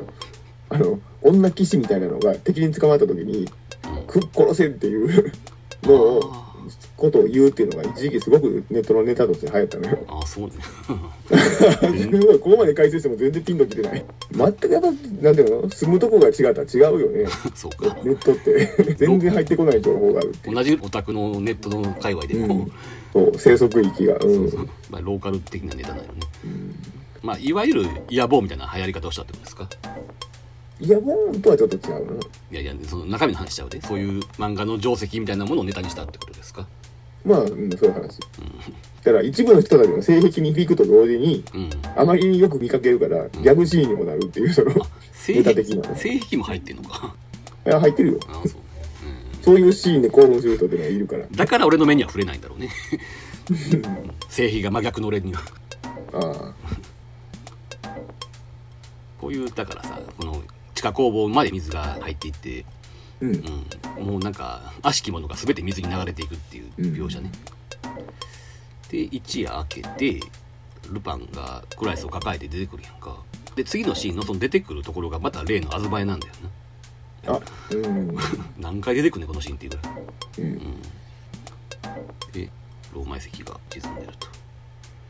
[0.69, 0.77] ら。
[0.79, 3.49] なあの女騎士みたいなのが敵に捕まった時に
[3.85, 4.07] うん。
[4.07, 5.31] クッコロせんっていう
[5.83, 6.50] のをあ
[7.01, 9.97] ことを言うっていうのが一時期すごくネットのネタとして流行ったのよ。
[10.07, 10.53] ああそうね
[12.39, 14.05] ここまで解説しても全然ピンときてない。
[14.31, 14.87] 全くやっぱ
[15.21, 17.25] なんていうの住むとこが違ったら違うよね。
[17.55, 17.97] そうか。
[18.03, 18.71] ネットって。
[18.95, 20.55] 全然入ってこない情報があるっていう。
[20.55, 22.67] 同じオタクのネットの界隈でも、
[23.15, 23.25] うん。
[23.25, 24.15] そう生息域が。
[24.15, 24.19] うん。
[24.35, 24.69] そうそう。
[24.89, 26.07] まあ、ローカル的なネタなのね、
[27.23, 29.67] まあ、いわゆる野望みたいな流行り方をしたってことですか？
[30.79, 32.13] いやもうとはちょっと違うな。
[32.13, 33.79] いやいやその中身の話しちゃうで。
[33.81, 36.67] そういう漫画の定石みたいなものをネタにしたってことですか？
[37.25, 38.19] まあ、うん、そういう話。
[39.03, 41.69] だから一部の人たちの性癖に響くと同時にうん。
[41.95, 47.15] あまりによく見かけるからギャグシーンにもなるっていうそのいあ性ネタ癖的なね性癖も入ってんのか。
[47.63, 48.19] や入ってるよ。
[48.27, 48.61] ああそう、
[49.41, 51.23] そういうシーンで興奮する人っていうのはいるから。
[51.23, 52.69] うん、だから俺の目には触れないんだろうね。
[54.29, 55.41] 性癖が真逆の俺には。
[56.13, 56.53] あ
[59.19, 60.41] こういうだからさこの
[60.73, 62.80] 地下工房まで水が入っていって、あ
[63.21, 63.65] うん。
[63.99, 67.31] うん、もうなんか悪しきものが全て水に流れていくっていう描写ね、
[68.89, 70.19] で一夜明けて
[70.91, 73.17] ルパンがクライスを抱えて出てくるやんか。
[73.55, 76.33] で次のシーンのその出てくるところがまた例のアズバエなんだよ
[77.25, 77.33] な。
[77.35, 77.39] あ
[77.71, 78.17] うん。
[78.57, 79.95] 何回出てくんねんこのシーンっていうぐらい。
[80.39, 80.81] うん。
[82.31, 82.49] で
[82.93, 84.27] ローマ遺跡が沈んでると。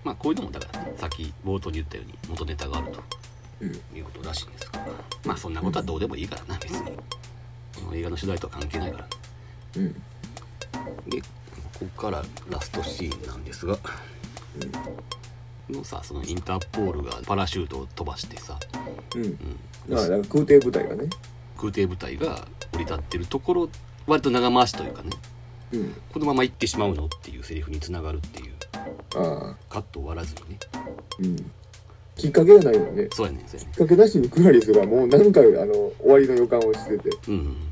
[0.03, 3.03] まあこういうのもだからねさっき冒頭に言ったように元ネタがあると
[3.61, 3.97] うん。
[3.97, 4.85] いうことらしいんですが
[5.25, 6.91] まあそんなことはどうでもいいからな別に
[7.93, 9.07] 映画の主題とは関係ないから。
[9.77, 9.93] うん。
[11.07, 11.27] でこ
[11.79, 13.77] こからラストシーンなんですが、
[15.69, 18.59] のさそのインターポールがパラシュートを飛ばしてさ、
[19.15, 19.23] うん。
[19.89, 21.09] うん、あだから空挺部隊がね。
[21.57, 23.69] 空挺部隊が降り立ってるところ
[24.07, 25.09] 割と長回しというかね。
[25.73, 25.95] うん。
[26.13, 28.53] このまま行ってしまうのっていうセリフにつながるっていう。
[29.69, 30.59] カットを割らずにね。
[31.19, 31.51] うん
[32.15, 33.07] きっかけがないのね。
[33.11, 37.31] そうやねんそうやねきっかけなしにクラリスがもう何回あの終わりの予感をしてて。
[37.31, 37.71] んうん。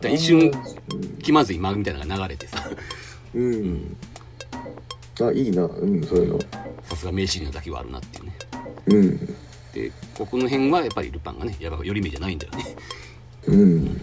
[0.00, 2.70] だから一瞬うん気まずい間みたいなのが流れてさ。
[3.34, 3.96] うん。
[5.20, 5.64] あいいな。
[5.64, 6.40] うんそういうの。
[6.84, 8.32] さすが名シーンなだけはあるなっていうね。
[8.86, 9.26] うん。
[9.72, 12.76] でここの辺はやっぱりルパンがねやっぱ寄り目じゃないんだよね。
[13.46, 14.00] うん。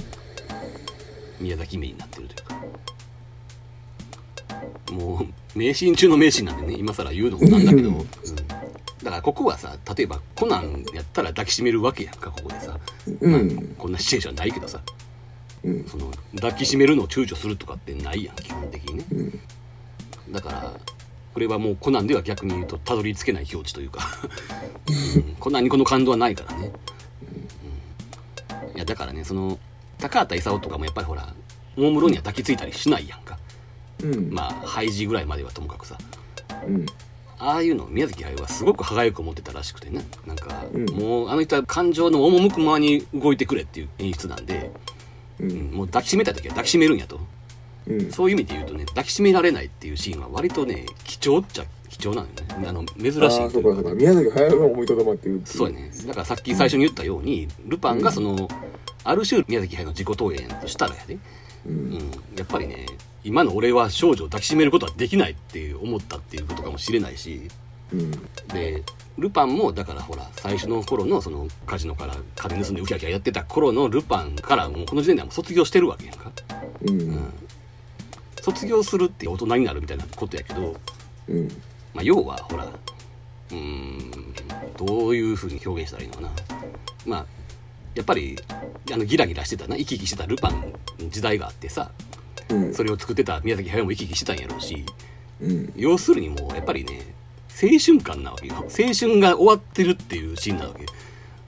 [1.40, 2.58] 宮崎目になってるというか。
[4.92, 8.08] もう名シーン中の名シーンなんでね今更言うのもなんだけど、 うん
[9.04, 12.80] だからここはさ例えばコナンやったら抱きしめるわけやんかここでさ、
[13.22, 14.82] まあうんこんなシチュエーションないけどさ。
[15.64, 15.86] うん。
[15.86, 19.06] その抱きしめるのを躊躇するとかってないやん基本的にね。
[19.12, 20.34] うん。
[20.34, 20.74] だから
[21.34, 24.02] これはもうコナンでは逆に言うとたどり着けない境地というか、
[25.16, 25.36] うん。
[25.36, 26.72] コナンにこの感動はないからね、
[28.64, 28.76] うん。
[28.76, 29.60] いやだからねその
[30.00, 31.34] 高畑勲とかもやっぱりほら
[31.76, 33.38] 大室には抱きついたりしないやんか。
[34.04, 34.30] うん。
[34.32, 35.98] まあハイジぐらいまではともかくさ。
[36.66, 36.86] うん
[37.40, 40.06] ああいうのを宮崎駿はすごく歯がゆく思ってたらしくてね。
[40.26, 40.86] なんか、うん。
[40.90, 44.72] もうあの人は感情の赴くままに動いてくれっていう演出なんで、
[45.40, 45.72] ううん。
[45.72, 47.20] んもう抱きしめた時は抱きしめるんやと。
[47.88, 48.12] うん。
[48.12, 52.68] そういう意味で言うとね抱きしめられないっていうシーンは割とね貴重っちゃ貴重なのよね。
[52.68, 53.22] あの珍しい。
[53.22, 53.94] ああそうかそうか。
[53.94, 55.92] 宮崎駿が思いとどまってるっていそうやね。
[56.06, 58.48] だからさっき最初に言ったように、ルパンがその、
[59.04, 61.20] ある種宮崎駿の自己投影としたらやで、う
[61.68, 61.94] うんん、
[62.36, 62.86] やっぱりね
[63.28, 67.42] 今の俺は少女を抱きしめることはできないって思ったっていうことかもしれないし。
[67.92, 68.12] うん。
[68.48, 68.84] で
[69.18, 76.32] ルパンもだからほら最初の頃のそのカジノから金盗んでウキャウキャやってた頃のルパンからもうこの時点ではもう卒業してるわけやんか、
[76.84, 77.02] うん。
[77.02, 77.34] うん、
[78.42, 80.76] 卒業するって大人になるみたいなことやけど、
[81.28, 81.48] うん。
[81.94, 84.12] まあ、要はほらうーん
[84.78, 86.30] どういうふうに表現したらいいのかな。
[87.06, 87.26] まあ
[87.96, 88.38] やっぱり
[88.94, 90.62] あのギラギラしてたな生き生きしてたルパン
[91.00, 92.27] の時代があってさうん
[92.74, 94.86] それを作ってた宮崎駿も生き生きしてたんやろうし。
[95.42, 95.74] うん。
[95.76, 97.14] 要するにもうやっぱりね
[97.62, 98.56] 青春感なわけよ。
[98.56, 100.86] 青春が終わってるっていうシーンなわけ。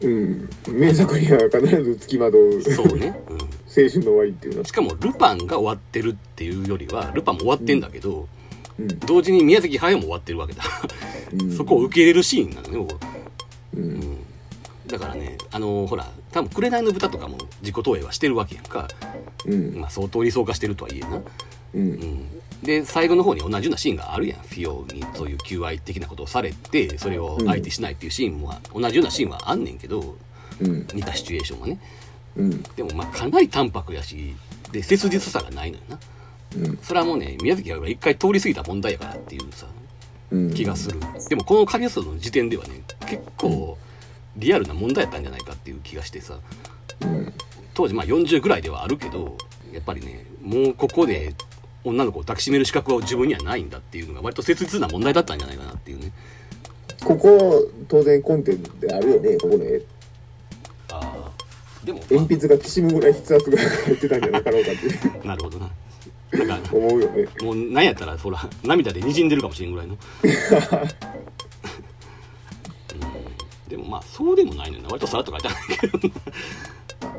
[0.07, 0.49] うん。
[0.67, 3.37] 名作には必ず付きまとうそうね、うん、
[3.69, 4.59] 青春の終わりっていうの。
[4.61, 8.27] はしかもルパンが終わってるっていうよりはルパンも終わってんだけど、
[8.79, 8.87] うん。
[8.99, 10.63] 同時に宮崎駿も終わってるわけだ、
[11.33, 11.51] うん。
[11.55, 12.87] そこを受け入れるシーンなのねもう。
[13.77, 14.17] ううんん
[14.89, 18.87] だからねあのほら多分「紅の豚」とかも自己投影はしてるわけやんか、
[19.45, 19.79] うん。
[19.79, 21.23] まあ、相当理想化してるとはいえな、う
[21.75, 21.91] うん。
[21.93, 22.27] ん、
[22.63, 24.39] で最後の方に同じようなシーンがあるやん。
[24.39, 30.15] フィオにそういう求愛的なことをされてそれを相手しないっていうシーンも同じようなシーンはあんねんけど
[30.59, 30.87] うん。
[30.93, 31.79] 似たシチュエーションはね。
[32.35, 32.63] うん。
[32.75, 34.35] でもまあかなり淡白やし
[34.71, 35.99] で切実さがないのよな。
[36.57, 36.77] うん。
[36.81, 39.67] それはもうね宮崎駿が一回通り過ぎた問題やからっていうさ
[40.31, 40.53] うん。
[40.53, 40.99] 気がする。
[41.29, 43.77] でもこの影数の時点ではね結構
[44.39, 46.39] リアルな問題やったんじゃないかっていう気がしてさ。
[47.01, 47.33] うん
[47.79, 49.37] 当時まあ40ぐらいではあるけど
[49.71, 51.33] やっぱりねもうここで
[51.85, 56.11] 女の子を抱きしめる資格は自分にはないんだっていうのが割と切実な問題だったんじゃないかなっていうね。
[57.05, 59.81] ここ当然コンテであるよねここの絵
[60.91, 61.31] ああ
[61.85, 64.87] でも、鉛筆がきしむぐらい筆圧が入ってたんじゃなかろうかって
[65.25, 65.69] なるほどな。
[66.33, 67.27] なんか思うよね。
[67.41, 69.93] もうなんやったらほら涙で滲んでるかもしれんぐらいの。
[69.93, 70.29] う ん
[73.69, 74.89] でもまあそうでもないのよな。
[74.89, 76.13] 割とさらっと書いてあるけどな、
[77.13, 77.17] う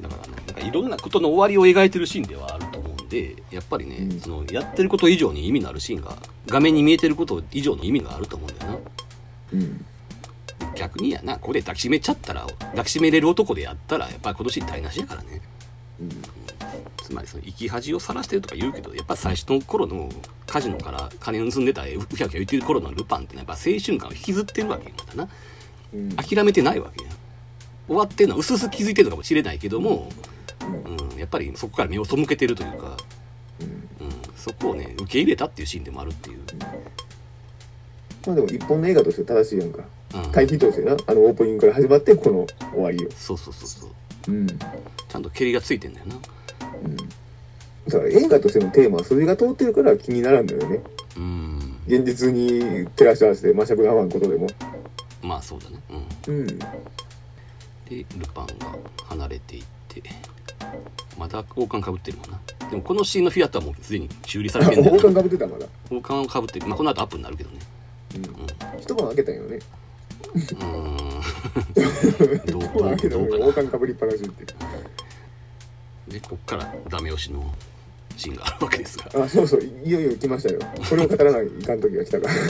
[0.00, 4.20] ん、だからねなんかいろんなことの終わりを描いてるシーンではあると思うんでやっぱりね、うん。
[4.20, 8.78] そのやってること以上に意味のあるシーンが画面に見えてること以上の意味があると思うんだよな。
[9.52, 9.84] うん。
[10.74, 15.40] 逆にやなここで抱きしめちゃったら抱きしめれる男でやったらやっぱり今年台無しやからね
[16.00, 16.10] うん。
[17.02, 20.10] つまりその生き恥をさらしてるとか言うけどやっぱ最初の頃の
[20.46, 25.28] カジノから金盗んでたうひゃうひゃ言ってる頃のルパンってのはやっぱ青春感を引きずってるわけよまだな。
[25.94, 27.10] うん諦めてないわけや
[27.86, 30.10] 終わってるのは薄々気づいてるのかもしれないけども、
[31.10, 32.98] うん、やっぱりそこから目を背けてるというか、
[33.60, 33.66] うん
[34.06, 36.40] うん、そこをね受け入れたっていうシーンでもあるっていう、
[38.26, 39.82] まあでも一本の映画として正しいやんか。
[40.14, 43.10] うん、対比としてなあのオープニングから始まってこの終わりよ。
[43.14, 43.90] そうそうそうそう
[44.28, 44.46] うん。
[44.46, 46.14] ちゃんと蹴りがついてんだよな。
[46.84, 46.96] うん。
[46.96, 47.02] だ
[47.92, 50.80] から映画としてのテーマはそれが通ってるから気にならんのよね。
[51.16, 51.76] うん。
[51.86, 54.46] 現実に照らし合わせて魔尺が合わんことでも。
[55.22, 55.80] まあそうだね。
[56.26, 56.40] うん。
[56.40, 56.46] うん。
[56.46, 56.64] で
[57.88, 60.02] ルパンが離れていって。
[61.18, 62.40] まだ王冠かぶってるもんな。
[62.70, 67.50] でもこのシーンのフィアットはもうすでに修理されてるんだ王冠かぶってたまだ王冠をかぶってるまあこの後アップになるけど。
[67.50, 67.58] ね
[68.16, 68.32] うんうん
[68.80, 69.58] 一晩開けたんよね
[70.34, 70.98] うーん。
[72.46, 73.36] どうどう どうかな。
[73.36, 74.46] のに王冠かぶりっぱなしって。
[76.08, 77.54] でこっからダメ押しの
[78.16, 79.24] シーンがあるわけですが。
[79.24, 79.60] あそうそう。
[79.62, 80.60] いよいよ来ましたよ。
[80.88, 82.34] これを語らないかん時が来たから。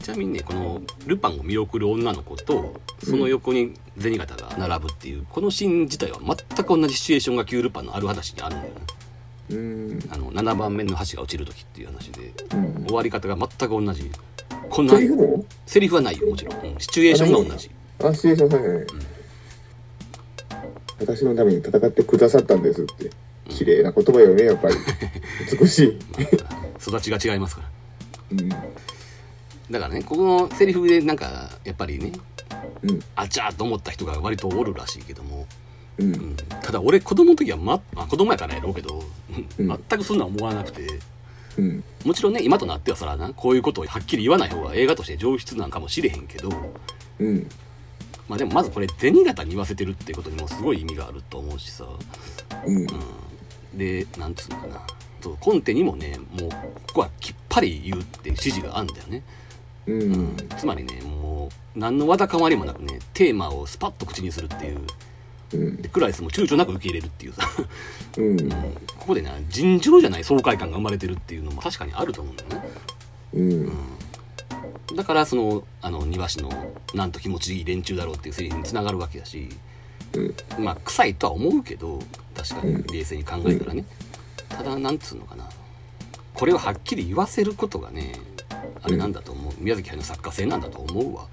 [0.00, 8.80] ちなみにねこのルパンを見送る女の子とその横に銭形が並ぶっていう、このシーン自体は全く同じシチュエーションが旧ルパンのある話にあるんだよね。
[9.50, 9.98] うん。
[10.10, 12.84] あの7番目の橋が落ちる時っていう話でうん。
[12.86, 14.10] 終わり方が全く同じ
[14.70, 16.80] こんなセリフもセリフはないよもちろん、うん。
[16.80, 17.70] シチュエーションが同じ。
[18.02, 18.86] あシチュエーションはいはい、
[21.00, 23.10] 私のために戦ってくださったんですって。
[23.48, 24.74] 綺麗な言葉よねやっぱり。
[25.58, 25.98] 美しい、
[26.80, 27.68] 育ちが違いますから。
[28.32, 28.48] うん。
[28.48, 28.56] だ
[29.80, 32.12] からねこのセリフでなんかやっぱりね
[32.82, 33.00] うん。
[33.16, 35.46] あちゃーと思った人が割とおるらしいけども、
[35.98, 36.12] ううん。
[36.12, 39.02] ん、ただ俺子供の時は、ままあ、子供やからやろうけど、う
[39.58, 39.70] うん。
[39.70, 40.86] ん、全くそんな思わなくて
[41.58, 41.84] うん。
[42.04, 46.50] もちろんね今となってはそらなこういうことをはっきり言わない方が映画として上質なんかもしれへんけど
[47.18, 47.48] うん。
[48.28, 51.86] まあでもまずこれ銭形に言わせてるってことにもすごい意味があると思うしさ、
[52.66, 52.76] うん。
[52.76, 52.86] うん、
[53.74, 54.86] でなんつうのかな。
[55.20, 59.22] そうコンテにもねもうここはきっぱり言うっていう指示があるんだよね、
[59.86, 60.02] うん。
[60.02, 64.86] うん、つまりねもう何のわだかまりもなくねテーマをスパッと口にするっていううん
[65.50, 67.42] でクライスも躊躇なく受け入れるっていうさ、
[68.18, 68.40] うん。
[68.40, 68.50] うん、
[68.98, 72.68] ここでね尋常じゃない爽快感が生まれてるっていうのも確かにあると思うんだよね。
[73.34, 73.72] うん。
[74.94, 76.50] だからそのあの庭師の
[76.94, 79.48] なんと気持ちいい連中だろうっていうセリフにつながるわけだし、
[80.58, 81.98] まあ臭いとは思うけど
[82.34, 83.84] 確かに冷静に考えたらね、
[84.48, 85.48] ただなんつうのかな。
[86.34, 88.12] これをはっきり言わせることがね
[88.82, 91.26] あれなんだと思う、宮崎駿の作家性なんだと思うわ。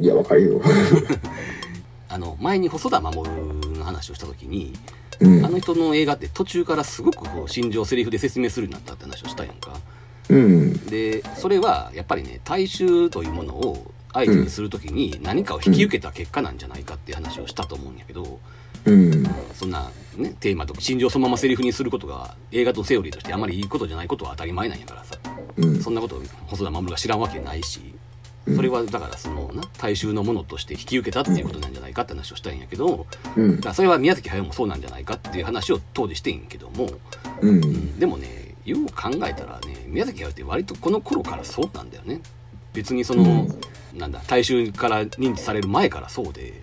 [0.00, 0.60] いやわかるよ
[2.12, 3.28] あの前に細田守
[3.78, 4.72] の話をした時に
[5.22, 5.46] うん。
[5.46, 9.72] あの人の映画って途中からすごくこう心情セリフで説明するようになったって話をしたやんか。
[10.28, 10.86] うん。
[10.86, 18.40] でそれはやっぱりね大衆というものを相手にする時に何かを引き受けた結果なんじゃないかっていう話をしたと思うんやけど、
[18.84, 19.24] うん。
[19.54, 25.16] そんな、ね、テーマとか心情をそのままセリフにすることが映画とセオリーとしてあまりいいことじゃないことは当たり前なんやからさ。
[25.56, 25.80] うん。
[25.80, 27.94] そんなことを細田守が知らんわけないし
[28.44, 33.60] それはだからそのな大衆のものとして引き受けたっていうことなんじゃないかって話をしたんやけどうん。
[33.60, 36.90] だそれは宮崎駿もそうなんじゃないかっていう話を当時してんけども、
[37.40, 37.60] ううん。
[37.60, 42.20] んでもねよう考えたらね宮崎駿って割とこの頃からそうなんだよね。
[42.72, 43.48] 別にその、
[43.94, 46.62] なんだ大衆から認知される前からそうで、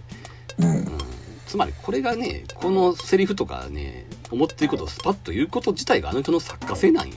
[0.58, 0.76] うん。
[0.76, 0.98] うん、
[1.46, 7.16] つまりこれがねこのセリフとかね思ってることをスパッと言うこと自体があの人の作家性なんよ、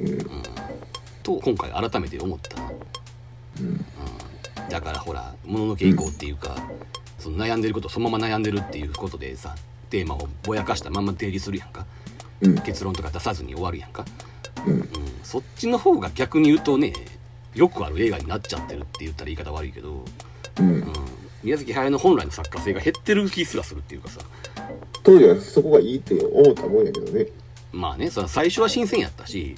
[0.00, 0.08] うん。
[0.08, 0.20] うん、
[1.22, 2.56] と今回改めて思った。
[2.60, 2.70] な、
[3.60, 3.66] うん。
[3.66, 6.56] うん、だからほら「もののけ以降」っていうか、
[7.18, 9.54] その悩んでることをそのまま悩んでるっていうことでさ
[9.90, 11.86] テーマをぼやかしたまんま定義するやんか。
[12.40, 12.58] うん。
[12.58, 14.04] 結論とか出さずに終わるやんか、
[14.66, 14.74] うん。
[14.74, 14.88] うん、
[15.22, 16.92] そっちの方が逆に言うとね
[17.54, 20.04] よくある映画になっちゃってるって言ったら言い方悪いけど、
[20.58, 20.66] うん。
[20.66, 20.92] うん、
[21.42, 24.20] 宮崎駿の本来の作家性が減ってる気すらするっていうかさ。
[25.02, 27.26] 当時はそこがいいって思ったもんやけどね。
[27.72, 29.54] まあねその最初は新鮮やったし、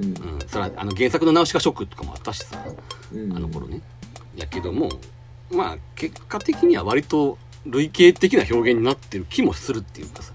[0.00, 0.34] うん。
[0.34, 0.36] う。
[0.36, 2.64] ん、それはあの原作の直しがショックとかもあったしさ。
[3.12, 3.36] うん。
[3.36, 3.80] あの頃ね。
[4.36, 4.90] やけども
[5.50, 7.36] まあ結果的には割と
[7.66, 10.32] 類型的な表現になってる気もするっていうかさ、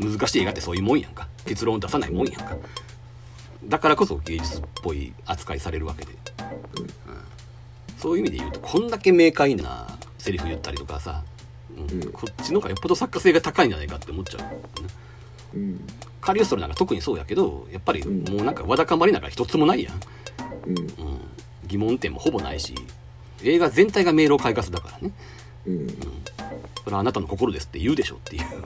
[0.00, 0.12] うん。
[0.12, 1.28] 難しい映画ってそういうもんやんか。
[1.44, 2.56] 結論を出さないもんやんか。
[3.64, 6.16] だからこそ芸術っぽい扱いされるわけで、うん。
[7.98, 11.22] そういう意味で言うとこんだけ明快なセリフ言ったりとかさ、
[11.76, 12.02] うん。
[12.02, 12.12] うん。
[12.12, 14.48] こっちの方がよっぽど作家性が高いんじゃないかって思っちゃう、ね
[15.54, 15.80] うん。
[16.26, 18.34] カリオストロなんか特にそうやけどやっぱりうん。
[18.34, 19.94] もうなんかわだかまりなんか一つもないやん。
[20.66, 20.78] うん。
[20.78, 20.86] うん、
[21.68, 22.74] 疑問点もほぼないし
[23.44, 25.12] 映画全体が迷路を快活だからね。
[25.68, 25.86] うん。
[26.82, 28.50] それはあなたの心ですって言うでしょっていう、うん。
[28.56, 28.64] は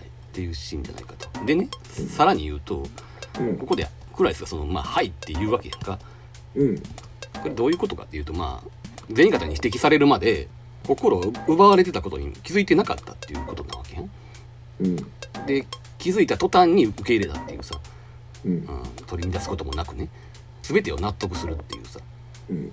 [0.00, 1.44] い、っていうシーンじゃないかと。
[1.44, 1.68] でね
[2.08, 2.82] さらに言うと
[3.38, 3.56] うん。
[3.58, 6.00] ここでクライスがその「まあ、はい」って言うわけやんか。
[6.56, 6.78] うん。
[6.78, 6.84] こ
[7.44, 10.48] れどういうことかっていうとまあ銭形に指摘されるまで
[10.84, 14.10] 心を奪われてたことに気づいてなかったっていうことなわけやん
[14.80, 14.96] うん。
[15.46, 15.66] で
[15.98, 17.78] 気づいた途端に受け入れたっていうさ、
[18.44, 18.52] うん。
[18.52, 18.66] うん、
[19.06, 20.08] 取り乱すこともなくね
[20.62, 22.00] 全てを納得するっていうさ
[22.50, 22.56] うん。
[22.56, 22.72] うん、こ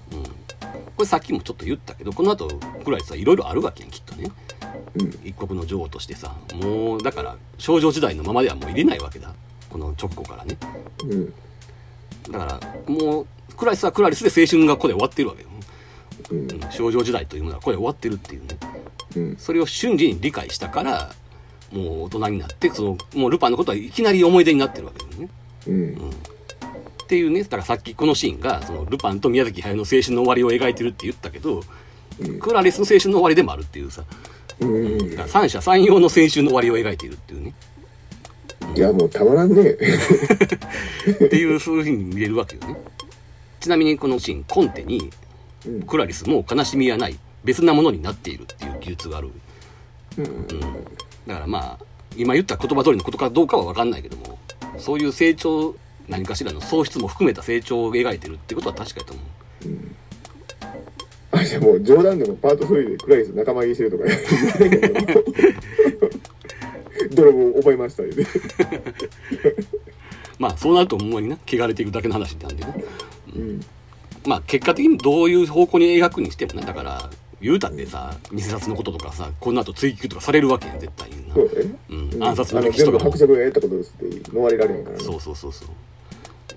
[0.99, 2.47] れさっきもちょっと言ったけどこの後
[2.83, 4.31] クライスはいろいろあるわけやんきっとね
[4.95, 5.19] うん。
[5.23, 9.33] 一国の女王としてさもうだから少女時代のままではもう入れないわけだ
[9.69, 10.57] この直後からね
[11.03, 11.33] うん。
[12.31, 15.49] だからもうクラリスはクラリスで青春がここで終わってるわけよ、
[16.31, 16.37] うん。
[16.39, 18.57] うん、少女時代というものはここで終わってるっていうね
[19.15, 19.37] うん。
[19.37, 21.11] それを瞬時に理解したから
[21.71, 25.29] もう大人になってそのもうルパンのことはいきなり思い出になってるわけだよね。
[25.67, 26.09] うん。
[27.03, 31.63] っていうねだからさっきこのシーンがそのルパンと宮崎駿の青春の終わりを描いてるって言ったけど、
[32.19, 32.39] うん。
[32.39, 34.03] クラリスの青春の終わりでもあるっていうさ。
[34.59, 35.09] うん。
[35.11, 37.53] だから三者三様の青春の終わりを描いているっていうね。
[38.75, 39.71] いや、もうたまらんね。
[39.71, 39.77] っ
[41.29, 42.77] ていうそういうふうに見れるわけよね。
[43.59, 45.09] ちなみにこのシーンコンテに
[45.65, 45.81] うん。
[45.83, 47.19] クラリスも悲しみはない。
[47.43, 49.31] 別なものになっているっていう記述がある、
[50.17, 50.47] うん。
[51.25, 51.85] うん、だからまあ
[52.17, 54.37] 今言った言葉通りのことかどうかは分かんないけども
[54.77, 55.75] そういう成長
[56.07, 59.95] 何かしらの喪失も含めた成長を描いてるってことは確かやと思ううん。
[61.31, 64.21] あ、じゃあもう冗談でもパート3でクラリス仲間入りしてるとか言わ
[64.59, 65.19] ないけど
[67.11, 68.25] 泥棒覚えましたよね。
[70.39, 72.83] まあそうなるとほんまにな汚れていくだけの話なんでね
[73.35, 73.61] うん。
[74.25, 77.09] まあ結果的にどういう方向に描くにしてもねだから
[77.41, 81.35] 言うたってさ偽札のこととかさこの後追及とかされるわけやん絶対にな。
[81.35, 81.75] そうだね。
[81.89, 82.13] うん。
[82.13, 82.23] うん。
[82.23, 83.11] 暗殺の歴史とかも。
[83.11, 85.03] 全部伯爵がやったことですって逃れられへんからね。
[85.03, 85.69] そうそうそうそう。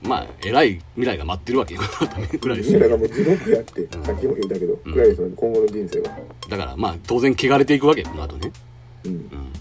[0.03, 4.05] まあ偉い未来が待ってるわけよこの後ねくらいですだからもう地獄やって、うん。
[4.05, 4.92] さっきも言ったけど、うん。
[4.92, 6.18] クラリスの今後の人生は。
[6.49, 8.53] だからまあ当然汚れていくわけよこの後ね。
[9.05, 9.12] うん。
[9.12, 9.53] うん。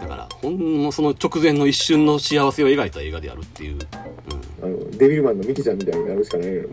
[0.00, 6.68] だからほんのその直前の一瞬の幸せを描いた映画であるっていう、うん、あの、デビルマンのミキちゃんみたいになるしかないのよ。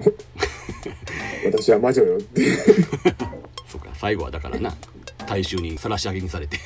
[1.46, 2.42] 私は魔女よって。
[3.68, 4.74] そうか最後はだからな
[5.28, 6.58] 大衆に晒し上げにされて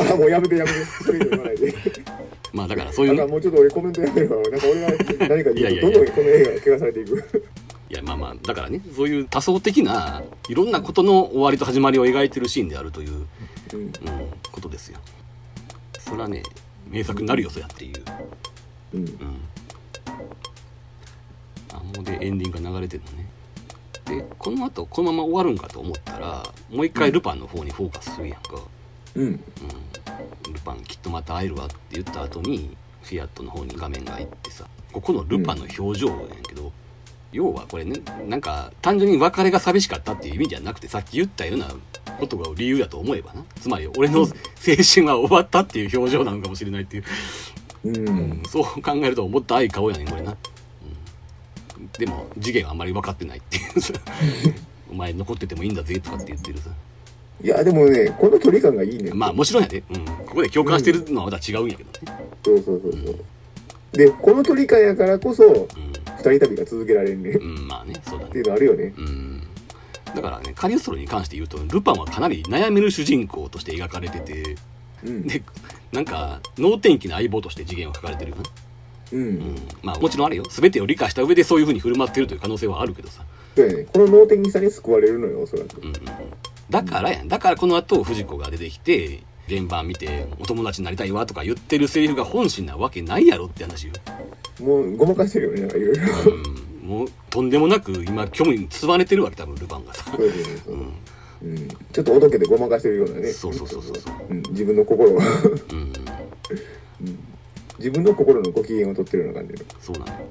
[0.00, 0.84] あ、もうやめてやめて。
[0.84, 1.74] それ以上言わないで。
[2.52, 4.42] まあだからそういうもうちょっと俺コメントやめるわ。
[4.42, 4.88] なんか俺が
[5.28, 7.44] 何か言うと、どんどんこの映画が怪我されていく。
[7.90, 13.26] いやまあまあだからねそういう多層的ないろんなことの終わりと始まりを描いてるシーンであるという、
[13.72, 13.80] うん。
[13.80, 13.90] うん、
[14.50, 14.98] ことですよ
[15.98, 16.42] それはね
[16.88, 18.02] 名作になるよそやっていう
[18.94, 19.00] うん。
[19.00, 19.16] うん
[21.72, 23.26] あもうでエンディングが流れてるのね
[24.06, 28.60] でこの後このまま終わるんかと思ったらもう一回ルパンの方にフォーカスするやんか、
[29.14, 29.24] うん。
[29.24, 29.40] うん、
[30.52, 36.72] ルパンきっとまた会えるわって言った後にフィアットの方に画面がいってさここのルパンの表情やんやけど、
[37.32, 41.66] 要はこれねなんか単純に別れが寂しかったっていう意味じゃなくてさっき言ったような
[42.20, 43.44] ことが理由だと思えばな。
[43.60, 47.04] つまり俺の青春は終わったっていう表情なのかもしれないっていう、
[47.84, 47.96] うん。
[47.96, 48.42] うん。
[48.46, 50.36] そう考えると思った愛顔やねんこれな、うん、
[51.98, 53.92] でも次元はあんまり分かってないっていうさ
[54.90, 56.70] お前残っててもいいんだぜとかって言ってるさ
[57.42, 59.10] いや、でもね、この距離感がいいね。
[59.12, 63.16] まあもちろんやで、うん、ここで共感してるのはまた違うんやけどね、そうそうそうそう。
[63.92, 65.94] で、この距離感やからこそ、うん
[66.24, 67.30] 二人旅が続けられんね。
[67.30, 68.42] っうん、まあね、そうだていね。
[68.42, 68.94] うのあるよね。
[68.96, 69.42] うん。
[70.14, 74.56] だからね、カリオストロに関して言うと、ルパンはかなり悩める主人公として描かれてて、
[75.04, 75.26] うん。
[75.26, 75.42] で、
[75.92, 78.42] なんか、能天気な相棒として次元を書かれてるよな。
[78.42, 78.44] う。
[79.12, 79.56] うんん。
[79.82, 80.44] まあもちろんあるよ。
[80.48, 83.24] 全てを理解した上でそういう風に振る舞ってるという可能性はあるけどさ。
[83.56, 83.86] そうやね。
[83.92, 85.92] この能天気さに救われるのよ、おそらくうん。
[86.70, 87.28] だからやん。
[87.28, 93.92] だからこの後、藤子が出てきて、現場見て、お友達になりたいわとか言ってるセリフが本心なわけないやろって話よ。
[94.60, 96.02] もう、ごまかしてるよね、なんかいろいろ。
[96.82, 96.88] うん。
[96.88, 100.04] もう、とんでもなく今、虚無に包まれてるわけ、多分、ルパンがさ。
[100.04, 100.30] そうそう
[100.64, 100.76] そう。
[100.76, 100.92] ん。
[101.42, 101.68] うん。
[101.68, 103.32] ちょっとおどけてごまかしてるようなね。
[103.32, 104.14] そうそうそうそうそう。
[104.30, 104.42] うん。
[104.50, 105.14] 自分の心を。
[105.16, 105.92] うん。
[107.02, 107.33] うん
[107.78, 109.70] 自分の心のご機嫌を取ってるような感じの。
[109.80, 110.26] そうなのよ。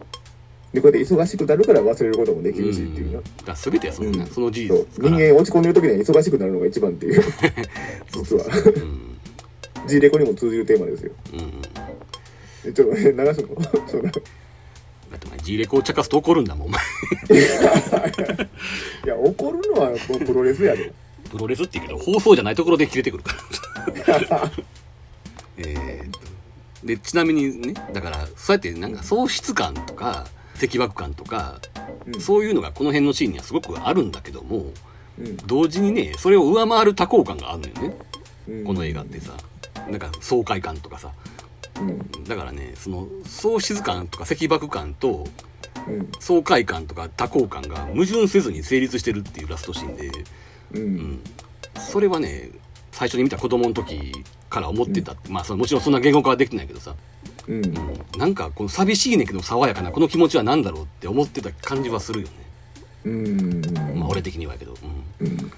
[0.73, 3.53] で、こうやって忙しくなるから忘れることもできるしっていうな。
[3.53, 7.23] 全てはその,、ねうんその事実人間落ち込んでる時には忙しくなるのが一番っていう、
[8.11, 8.45] 実は。
[8.45, 11.11] うん、G レコにも通じるテーマですよ。
[11.33, 11.47] うんうん、
[12.65, 13.47] えちょっと、ね、流すの
[13.87, 14.09] そうだ。
[14.09, 16.81] だってお前 G レコを茶化すと怒るんだもんお前
[19.05, 19.91] いや、怒るのは
[20.25, 20.91] プロレスやで。
[21.29, 23.33] プロレスって言うけど放送じゃないところで切れてくるか
[24.07, 24.51] ら
[25.57, 26.32] えーっと
[26.83, 30.25] でちなみにねだからそうやってなんか喪失感とか
[30.61, 31.59] 赤爆感とか
[32.05, 32.21] うん。
[32.21, 34.65] そういうのがこの辺のシーンにはすごくあるんだけども
[35.17, 35.37] うん。
[35.45, 37.95] 同時にねそれを上回る多幸感があるのよね。
[38.49, 38.63] うん。
[38.65, 39.33] この映画ってさ。
[39.89, 41.11] なんか爽快感とかさ。
[41.79, 42.23] うん。
[42.25, 45.27] だからねその喪失感とか赤爆感と
[45.87, 46.09] うん。
[46.19, 51.23] 爽快感とか多幸感が矛盾せずに成立してるっていうラストシーンで、ううんん、
[51.77, 52.49] それはね
[52.93, 54.13] 最初に見た子供の時
[54.49, 56.95] から思ってたって、まあそのもちろんそんな言語化はできてないけどさ、
[57.47, 57.65] うん。
[57.65, 57.73] うん、
[58.17, 62.33] なんかこの寂しいねんけど爽やかなこの気持ちは何だろうって思ってた感じはするよね、
[63.05, 63.61] うん。
[63.99, 64.75] まあ俺的にはやけど、
[65.19, 65.51] うん、うん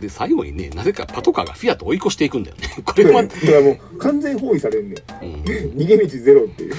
[0.00, 2.68] で最後にねなぜかパトカーがフィアット追い越していくんだよね。
[2.84, 5.24] これは、もう完全包囲されんねん。
[5.24, 6.74] うん、逃げ道ゼロっていう。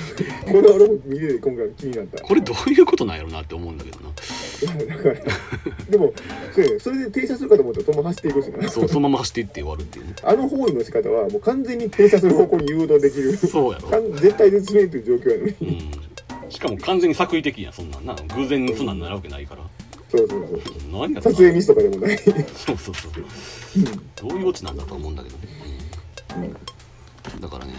[0.46, 2.22] これは俺も見てて今回気になった。
[2.22, 4.12] これどういうことなんやろなって思うんだけどな。
[5.90, 6.14] でも
[6.54, 8.70] そうやねそれで停車するかと思ったらそのまま走っていくしな。
[8.70, 10.16] そうそのまま走っていって終わるっていうね。
[10.24, 13.36] あの包囲の仕方はもう完全に停車する方向に誘導できる。
[13.36, 13.90] そうやろ。
[14.20, 15.54] 絶対絶命という状況やのに。
[15.62, 16.52] うん。
[16.52, 18.16] しかも完全に作為的やんそんなんな。
[18.36, 19.62] 偶然にそんなんなるわけないから
[20.10, 20.62] そうそうそう。
[20.92, 22.18] 何や撮影ミスとかでもない。
[22.18, 23.12] そうそうそう。
[24.16, 25.38] どういうオチなんだと思うんだけど。
[25.38, 25.48] ね、
[27.34, 27.42] うん。
[27.42, 27.74] だからね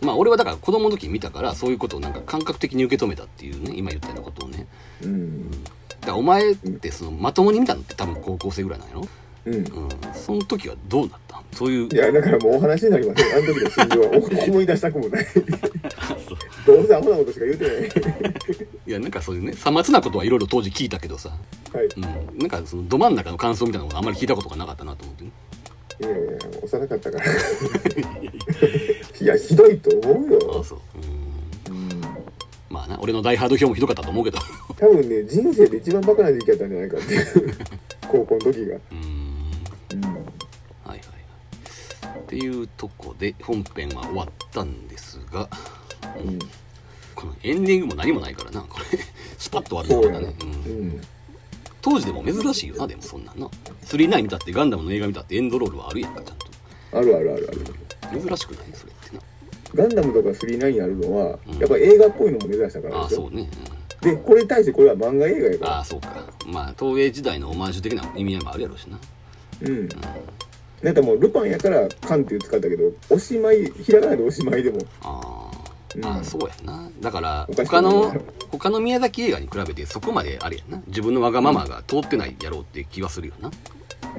[0.00, 4.66] まあ俺はだから子供の時に見たからそういうことをなんか感覚的に受け止めたっていうね今言ったようなことをね。
[5.02, 5.50] うん。
[5.50, 9.08] だからお前ってそのまともに見たのって多分高校生ぐらいなんやろ？
[9.46, 9.54] うん。
[9.54, 9.64] うん。
[10.14, 11.42] その時はどうなった？
[11.52, 11.88] そういう。
[11.92, 14.44] いやだからもうお話になりませんあの時の心情は。
[14.48, 15.26] 思い出したくもない。
[16.66, 17.90] どうせアホなことしか言うてない。
[18.86, 21.30] いやなんかそういうねさまつなことはいろいろ当時聞いたけどさ、
[21.72, 21.86] はい。
[21.86, 25.30] うん、なんかそのど真ん中の感想みたいなことあんまり聞いたことがなかったなと思ってね
[26.00, 26.18] いやいや
[26.62, 27.24] 幼かったから。
[29.20, 30.38] いやひどいと思うよ。
[30.56, 30.78] ああそう。
[31.70, 32.00] うん。
[32.70, 34.38] まあな俺の大ハード表もひどかったと思うけど。
[34.78, 37.14] 多分ね人生で一番バカな時期やったんじゃないかって。
[37.14, 37.54] い う
[38.08, 38.76] 高校の時が。
[38.92, 39.29] うんうん
[42.30, 45.48] っていうとこで本編は終わったんですが
[46.24, 46.38] うん。
[47.16, 48.84] このエンディングも何もないからなこれ。
[49.36, 51.00] スパッと終わったんだね、うんうん。
[51.82, 53.48] 当時でも珍しいよなでもそんなんな
[53.84, 56.46] 39見たってガンダムの映画見たってエンドロールはあるやんかちゃんと。
[56.92, 58.20] あるあるあるある。
[58.20, 59.22] 珍しくないそれってな。
[59.74, 61.58] ガンダムとか39あるのは、うん。
[61.58, 63.02] やっぱ映画っぽいのも目指したからでしょ？
[63.02, 63.50] ああそうね、
[64.02, 66.32] でこれに対してこれは漫画映画やうん、あかあそうか。
[66.46, 68.98] まあ東映時代のオマージュ的な意味合いもあるやろうしな。
[69.62, 69.88] らうん
[70.82, 74.78] なんかもうルパンやから「カン」って使ったけどおしまいひらがなでおしまいでも。
[75.02, 76.04] あー、うん。
[76.04, 76.90] あーそうやな。
[77.00, 78.14] だから他の
[78.50, 80.82] 他の宮崎映画に比べてそこまであれやな。
[80.86, 83.50] 自分のわがままが通ってないやろうって気はするよな、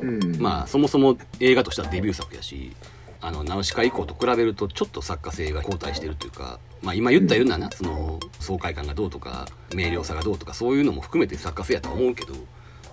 [0.02, 0.36] うん。
[0.40, 2.76] まあそもそも映画としてはデビュー作やし
[3.22, 12.34] あのナウシカ以降と比べるとちょっと作家性が後退してるというかまあ今言ったようなな、その爽快感がどうとか明瞭さがどうとかそういうのも含めて作家性やとは思うけど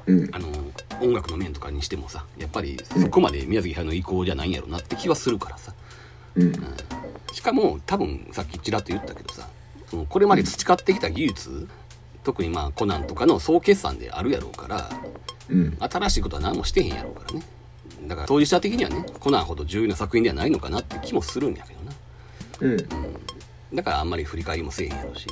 [0.08, 0.34] うん。
[0.34, 0.48] あの
[1.00, 5.74] 音楽の面とかにしてもさやっぱりそこまで宮崎駿の意向じゃないんやろなって気はするからさ。
[6.34, 6.52] うん。
[7.32, 9.48] しかも多分さっきちらっと言ったけどさ
[9.86, 11.68] そのこれまで培ってきた技術
[12.24, 14.90] 特にまあコナンとかの総決算であるやろうから
[15.48, 15.76] うん。
[15.78, 17.46] 新しいことは何もしてへんやろうからね。
[18.06, 21.92] だから当事者的にはねコナンほど重要な作品ではないのかなって気もするんやけどな。
[22.60, 22.88] うん。
[23.74, 25.26] だからあんまり振り返りもせえへんやろうし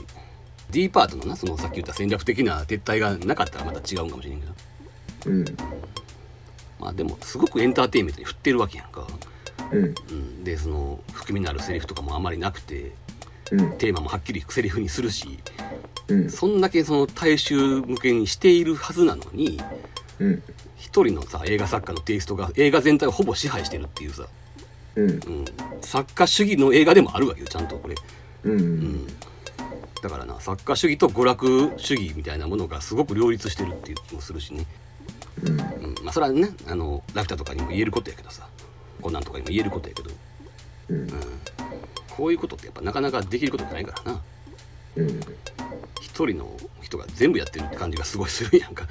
[0.70, 4.52] D パートのなそのさっき言った戦略的な撤退がなかったらまた違うんかもしれんけど。
[5.26, 5.44] うん。
[6.78, 9.06] まあでもすごくエンターテインメントに振ってるわけやんか、
[9.72, 9.94] うん。
[10.10, 12.92] うん、でその含みのあるセリフとかもあんまりなくて
[13.52, 13.78] うん。
[13.78, 15.38] テーマもはっきりセリフにするし
[16.08, 16.30] うん。
[16.30, 19.60] そんだけその大衆向けにしているはずなのに
[20.18, 20.42] うん。
[20.76, 24.26] 一人のさ映画作家のテイストが映画全体をほぼ支配してるっていうさ、
[24.96, 25.10] うん。
[25.10, 25.44] うん、
[25.80, 27.94] 作家主義の映画でもあるわけよちゃんとこれ、
[28.44, 29.06] ううんん、
[30.06, 30.40] だからな。
[30.40, 34.66] 作家主義と娯楽主義みたいなものがすごく両立してるっていう気もするしね、
[35.42, 35.50] うん。
[35.50, 35.58] うん、
[36.02, 38.48] まあそれはねあのラピュタとかにも言えることやけどさ。
[39.02, 40.10] コナンとかにも言えることやけど、
[40.88, 40.96] うん。
[40.96, 41.10] うん、
[42.08, 44.22] こういうことってやっぱなかなかできることじゃないからな。
[44.96, 45.20] うん。
[46.00, 46.50] 一人の
[46.80, 48.88] 人が全部やってるって感じがすごいするやんか。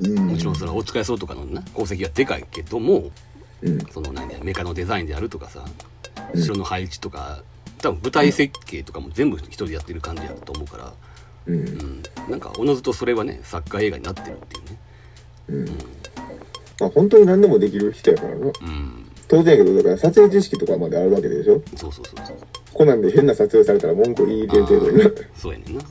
[0.00, 0.26] うん。
[0.28, 3.10] もちろんそれはお疲れそうとかのな功績はでかいけども
[3.62, 3.78] うん。
[3.86, 5.64] その何だメカのデザインであるとかさ
[6.34, 6.42] うん。
[6.42, 7.42] 城の配置とか
[7.80, 10.92] 多分舞台設計とかも全部一人でやってる感じやと思うから、
[11.46, 11.54] うん。
[11.54, 14.78] うん、なんかおのずとそれはね作家映画になってるっていうね。
[15.48, 15.66] うん。
[16.80, 18.46] まあ本当に何でもできる人やからな。
[18.46, 18.52] うん。
[19.28, 21.62] 当然やけどだから撮影知識とかまであるわけでしょ？
[21.76, 22.36] そうそうそうそう。
[22.72, 25.82] コナンで変な撮影されたら文句言いてる程度になそうやねんな。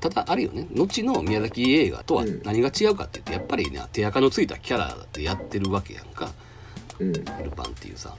[0.00, 0.66] ただあれよね。
[0.74, 6.32] 後の宮崎映画とはうん何が違うかって言ってやっぱりね手垢のついたキャラでやってるわけやんか。
[6.98, 7.12] うん。
[7.12, 7.22] ル
[7.54, 8.14] パンっていうさ。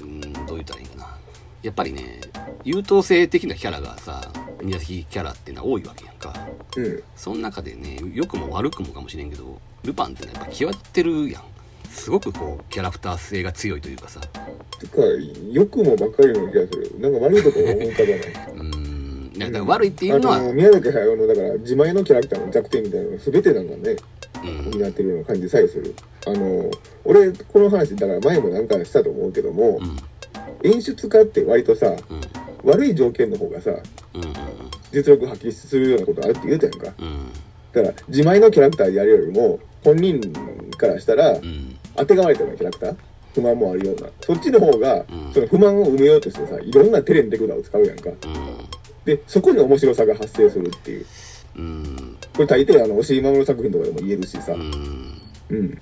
[0.00, 1.18] うんどう言ったらいいんかな
[1.62, 2.20] やっぱりね
[2.64, 4.32] 優等生的なキャラがさ
[4.62, 6.34] 宮崎キャラっていうのは多いわけやんか。
[6.76, 7.02] うん。
[7.16, 11.42] その中でね良くも悪くもかもしれんけどルパンってのはやっぱ際立ってるやん。
[11.90, 14.20] すごくこうキャラクター性が強いというかさ。
[14.20, 14.96] てか
[15.50, 17.00] 良くもばっかりの気がする。
[17.00, 18.18] なんか悪いこと思い浮かばない。
[18.54, 19.38] うーん。
[19.38, 23.96] だから悪いっていうのは、あの宮崎駿のだから自前のキャラクターの弱点みたいなのが全てなんかね。
[24.44, 24.70] うん。
[24.70, 25.94] になってるような感じさえする。
[26.26, 26.70] あの
[27.04, 29.96] 俺この話だから前もなんかしたと思うけどもうん
[30.62, 32.20] 演出家って割とさうん。
[32.64, 33.70] 悪い条件の方がさ
[34.14, 34.32] うんうん
[34.92, 36.92] 実力発揮するようなことあるって言うたやんか。
[36.98, 37.32] うん。
[37.72, 40.20] だから自前のキャラクターでやるよりも本人
[40.76, 41.76] からしたらうん。
[41.96, 42.96] 当てがわれたようなキャラクター
[43.34, 44.08] 不満もあるような。
[44.20, 45.32] そっちの方がうん。
[45.32, 48.10] その不満を埋めようとしてさいろんなテレンテクダを使うやんか。
[49.04, 51.06] でそこに面白さが発生するっていう。
[52.34, 54.52] これ大抵あの押井守作品とかでも言えるしさ。
[54.52, 55.20] うん。
[55.50, 55.78] うん。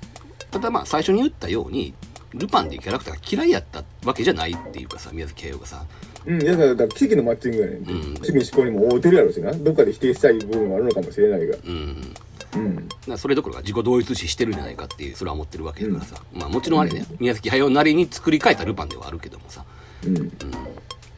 [0.50, 1.94] ただまあ最初に言ったように
[2.34, 5.84] ルパンっていうキャラクターが嫌いやったわけじゃないっていうかさ宮崎駿がさ。
[6.26, 8.00] うん、だからだから奇跡のマッチングやねんて、うん。
[8.00, 9.52] 趣味思考にも合うてるやろしな。
[9.52, 11.56] どっかで否定したい部分もあるのかもしれないが。
[11.64, 12.14] うん。
[13.08, 13.18] うん。
[13.18, 19.64] それどころか自己同一視してるんじゃないかっていうそれは思ってるわけだからさ、まあもちろんあれね宮崎駿なりに作り変えたルパンではあるけどもさ、
[20.04, 20.16] うん。
[20.16, 20.30] うん、い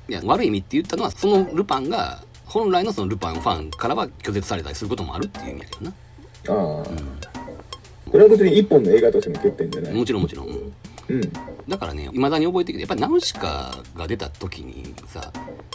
[0.09, 6.85] や悪い意味って言ったのはそのルパンが本来のそのルパンファンからは拒絶されたりすることもあるっていう意味だけどな、ああ、
[8.11, 9.95] これは別に一本の映画としての欠点じゃない。
[9.95, 10.73] もちろんもちろん、
[11.09, 11.17] うん。
[11.17, 11.33] うん
[11.69, 15.33] だからねいまだに覚えてるけどやっぱりナウシカが出た時にさ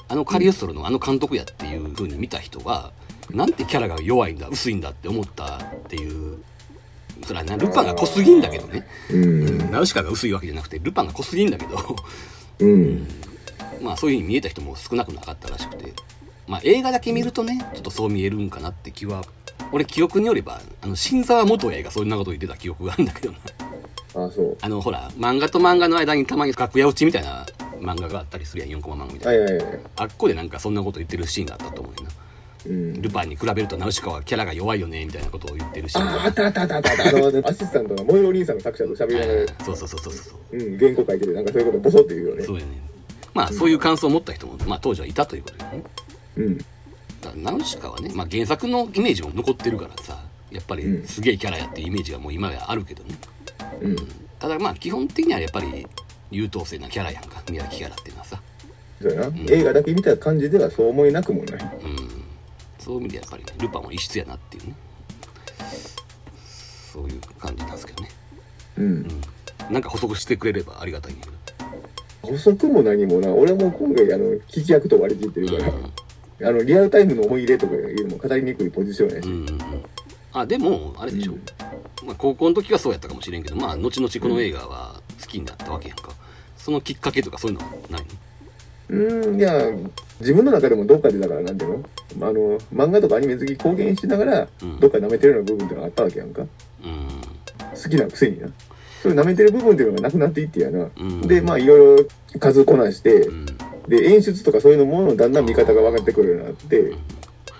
[0.10, 2.92] あのカリオストロのあの監督やっていう風に見た人は
[3.32, 6.44] なんてキャラが弱いんだ薄いんだって思ったっていう
[7.24, 9.72] それはなルパンが濃すぎんだけどね、うん。
[9.72, 11.96] ナウシカが薄いわけじゃなくてルパンが濃すぎんだけど。
[12.60, 13.08] うん。
[13.82, 15.94] まあそういう風に見えた人も少なくなかったらしくて。
[16.48, 19.24] まあ映画だけ見るとねちょっとそう見えるんかなって気は
[19.72, 23.40] 俺記憶によればあの新沢元栄がそんなこと言ってた記憶があるんだけどな
[24.16, 24.58] ああそう。
[24.62, 27.46] あのほら漫画と漫画の間にたまに楽屋落ちみたいな
[27.80, 28.80] 漫画があったりするやん。
[28.80, 29.80] 4コマ漫画みたな、はいいはいはい。
[29.98, 32.12] あっこでなんかそんなこと言ってるシーンがあったと思うねんな。
[32.66, 33.02] うん。
[33.02, 36.12] ルパンに比べるとナウシカはキャラが弱いよねみたいなことを言ってるシーンが。
[36.14, 36.96] あああったあったあったあったあ
[37.32, 42.72] のアシスタントが燃えろ兄さんの作者と喋りながらそうそうそうそうそううん原稿書いててなんかそういうことボソって言うよねそうやね
[43.34, 45.84] まあそういう感想を持った人も、まあ、当時はいたということだよね
[46.38, 46.58] うん
[47.36, 53.37] ナウシカはね、まあ、原作のイメージも残ってるからさやっぱりすげえキャラやっていうイメージがもう今やあるけどねうん
[54.40, 55.88] ただまあ基本的にはやっぱり
[56.32, 58.42] 優等生なキャラやんか宮崎キャラっていうのはさ。
[59.02, 61.54] そうやな、映画だけ見た感じではそう思えなくもない。
[61.54, 61.98] うん。
[62.80, 64.76] そういう意味でやっぱりねルパンは異質やなっていうね。
[66.92, 68.10] そういう感じなんですけどね。
[68.78, 69.08] うん。
[69.70, 71.28] なんか補足してくれればありがたいけ
[72.22, 73.30] 補足も何もな。
[73.30, 75.64] 俺はもう今回あの聞き役と割り切ってるどか
[76.40, 79.84] ら、あのリアルタイムの思い入れとかいうのも語りにくいポジションやし、うんうんうんうん
[80.40, 81.34] あでもあれでしょ、
[82.06, 86.12] まあ、高校の時はそうやったかもしれんけどまあ後々この映画は好きになったわけやんか。
[86.58, 88.06] そのきっかけとかそういうのはない
[88.90, 89.54] うんいや
[90.20, 91.84] 自分の中でもどっかでだからなんていう
[92.18, 92.28] の？
[92.28, 94.80] あの漫画とかアニメ好き公言しながら、うん。
[94.80, 96.42] どっか舐めてるような部分ってのがあったわけやんか。
[96.42, 96.48] の
[97.84, 98.48] 好きなくせにな。
[99.02, 101.22] それ舐めてる部分っていうのがなくなっていってやな、うん。
[101.28, 102.06] でまあいろいろ
[102.40, 103.40] 数こなして、うん。
[103.40, 103.46] うん
[103.88, 106.94] で演出とかそういうのものだんだん見方が分かってくるようになって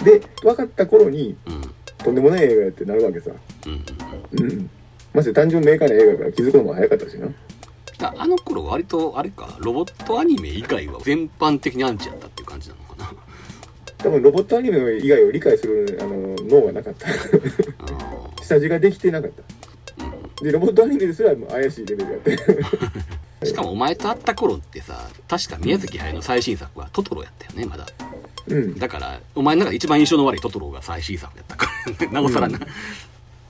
[0.04, 1.74] で分かった頃にうん
[2.08, 3.32] とんでもない映画やってなるわけさ。
[3.66, 3.72] うん。
[4.40, 4.70] うんうん
[5.14, 7.28] まして単純明快な映画やから気づくのも早かったしな。
[8.00, 9.58] ああの頃割とあれか？
[9.60, 13.12] ロボットアニメ以外は全般的にアンチやったっていう感じなのかな？
[13.98, 17.08] 多分ロボットアニメ以外を理解するあの脳がなかった。
[17.08, 17.12] あ
[18.44, 20.04] 下地ができてなかった。
[20.04, 20.08] ー
[20.40, 20.46] うん。
[20.46, 22.38] でロボットアニメですら怪しいレベルやって
[23.44, 27.86] しかもお前と会った頃ってさ確か宮崎駿の最新作はトトロやったよねまだ。
[28.48, 28.80] うん。
[28.80, 31.68] だからお前の中で一番印象の悪いトトロが最新作やったか
[32.02, 32.12] ら。
[32.12, 32.60] なおさらな、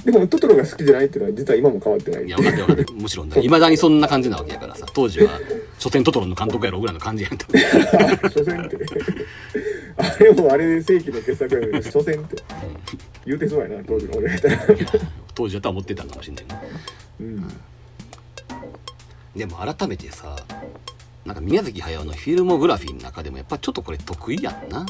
[0.03, 2.25] でもトトロが好きじゃないっていうのは実は今も変わってない。
[2.25, 3.39] いや分かってる分かってるもちろんだ。
[3.41, 4.85] いまだにそんな感じなわけやからさ。
[4.93, 5.39] 当時は
[5.79, 8.77] 所詮トトロの監督やろぐらいの感じやった所詮って。
[9.97, 12.43] あれもあれで世紀の傑作やのに所詮って。
[13.25, 14.57] 言うてそうやな当時の俺がいたら
[15.35, 16.61] 当時だとは思ってたかもしれないね
[17.19, 17.53] うん
[19.37, 20.35] でも改めてさ
[21.25, 24.85] なんか宮崎駿のフィルモグラフィーの中でもやっぱちょっとこれ得意やんな。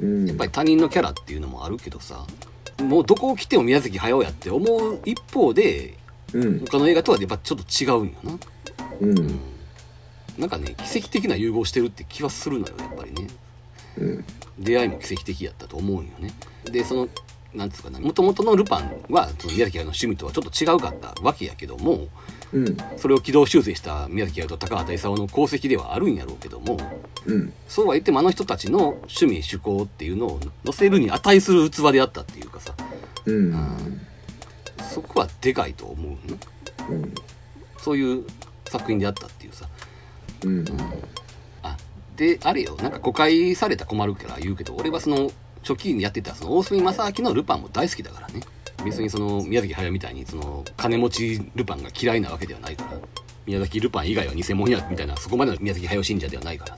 [0.00, 0.26] うん。
[0.26, 2.26] やっぱり他人のキャラっていうのもあるけどさ
[2.82, 5.94] もうどこを来ても宮崎駿やって思う一方で
[6.34, 6.60] うん。
[6.66, 8.38] 他の映画とはやっぱちょっと違うんよな。
[9.00, 9.40] うん。
[10.38, 13.28] なんかね奇跡的な融合してるって気はするのよやっぱりね。
[13.98, 14.24] うん。
[14.58, 16.34] 出会いも奇跡的やったと思うんよね。
[16.64, 17.08] でその
[17.54, 22.08] なんつうかなもともとのルパンはその宮崎駿の趣味とはちょっと違うかったわけやけども
[22.52, 22.76] うん。
[22.96, 26.78] それを軌道修正した宮崎駿と高畑勲の功績ではあるんやろうけども
[27.26, 27.52] うん。
[27.68, 32.74] そうは言ってもあの人たちの趣味趣向っていうのを載せるに値する器であったっていうかさ
[33.26, 34.00] うん。
[34.92, 36.38] そこはでかいと思うね
[36.90, 37.14] うん。
[37.78, 38.24] そういう
[38.68, 39.66] 作品であったっていうさ
[40.44, 40.64] うん。
[41.62, 41.76] あ
[42.16, 45.30] であれよなんか誤解されたら困るから言うけど俺はその
[45.66, 48.40] 初期にやってたその大隅正明のルパンも大好きだからね。
[48.84, 52.92] 別にその宮崎駿みたいにその金持ちルパンが嫌いなわけではないから。
[53.46, 56.76] 宮崎ルパン以外は偽物やみたいなそこまでの宮崎駿信者ではないから。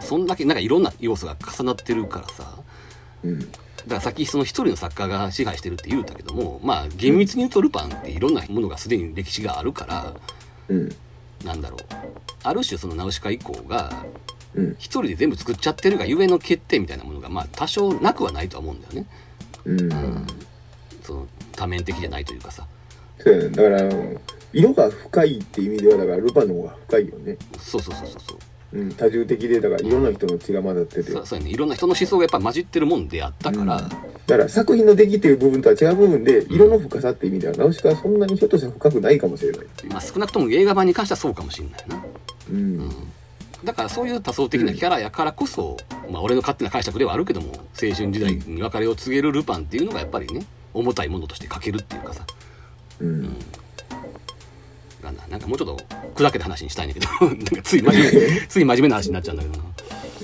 [0.00, 2.58] そんだけなんかいろんな要素が重なってるからさ。
[3.24, 3.40] うん。
[3.40, 3.54] だか
[3.94, 10.14] らさっきその一人の作家が支配してるって言うたけどもまあ厳密に言うとルパンっていろんなものがすでに歴史があるから
[10.68, 10.88] うん。
[11.44, 11.80] なんだろう。
[12.42, 14.04] ある種そのナウシカ以降が
[14.54, 14.70] うん。
[14.78, 19.06] 一人で全部作っちゃってるがゆえの欠点みたいなものがまあ多少なくはないとは思うんだよね
[19.64, 20.26] うん。
[21.02, 21.26] その
[21.56, 22.66] 多面的じゃないというかさ
[23.18, 23.50] そうやね。
[23.50, 23.90] だから、
[24.52, 27.36] 色が深いって意味では、だからルパンの方が深いよね。
[27.58, 28.38] そうそうそうそうそう
[28.78, 28.92] うん。
[28.92, 31.10] 多重的で、だからいろんな人の血が混ざってて。
[31.10, 33.88] そうそうやねいろんな人の思想がやっぱ混じってるもんであったから、だ
[34.36, 39.66] から作品の出来っていう部分とは違う部分で、色の深さって意味では、ナウシカはそんなにひょっとしたら深くないかもしれない。
[39.90, 42.04] まあ、少なくとも映画版に関してはそうかもしれないな
[42.50, 42.90] うん。
[43.64, 45.76] だからそういう多層的なキャラやからこそ、
[46.10, 52.24] まあ俺の勝手な解釈ではあるけども青春時代に別れを告げるルパンっていうのがやっぱりね重たいものとして書けるっていうかさ。
[53.00, 53.36] うん。
[55.02, 55.84] がななんかもうちょっと
[56.14, 59.64] 砕けた話にしたいんだけど なんかつい真面目つい真面目な話になっちゃうんだけどな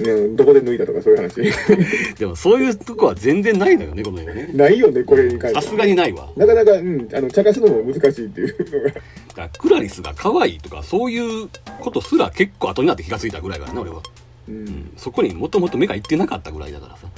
[0.03, 2.15] ねどこで抜いたとかそういう話。
[2.19, 5.63] でもそういうとこは全然ないのよねこの映画ねないよね、これに関しては。
[5.63, 9.01] さすがにないわなかなか、うん、あの、茶化すのも難しいっていうのが。
[9.35, 11.49] だクラリスが可愛いとかそういう
[11.81, 14.03] ことすら結構後になって気がついたぐらいからね俺は、
[14.49, 14.53] う。
[14.53, 17.09] うんん、そこにもともと目がいってなかったぐらいだからさ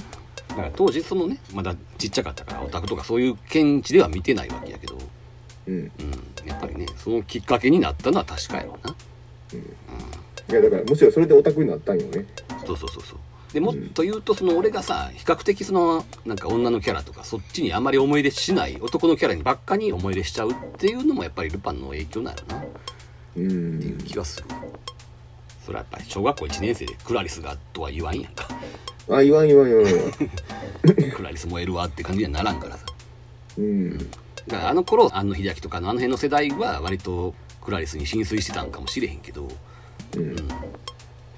[0.49, 4.97] だから当時そのねまだちっちゃかったからオタクとかそういう見地では見てないわけやけど、
[5.67, 5.73] うん。
[5.75, 5.91] うん、
[6.47, 8.95] やっぱりねそのきっかけになったのは確かやろうな
[10.49, 12.25] いや、だから、むしろそれでオタクになったんよね。
[12.65, 13.19] そうそうそうそう。
[13.53, 22.63] でもっと言うとその俺がさ比較的そのなんか女のキャラとかそっちにあまり思い入れしない男のキャラにばっかに思い入れしちゃうっていうのもやっぱりルパンの影響なんやろな。
[23.37, 23.77] うん。
[23.77, 24.47] っていう気がする。
[25.65, 28.47] それはやっぱり小学校1年生でクラリスがとは言わんやんか。
[29.09, 29.85] あ、言わん言わん言わん。
[29.85, 31.11] 言わん。
[31.11, 32.85] クラリス燃えるわって感じにはならんからさ。
[33.57, 33.97] うん。
[33.97, 34.05] だ
[34.49, 39.47] からあの頃庵野秀明とかのあの辺の世代は割とクラリスに浸水してたんかもしれへんけど
[40.15, 40.35] うん。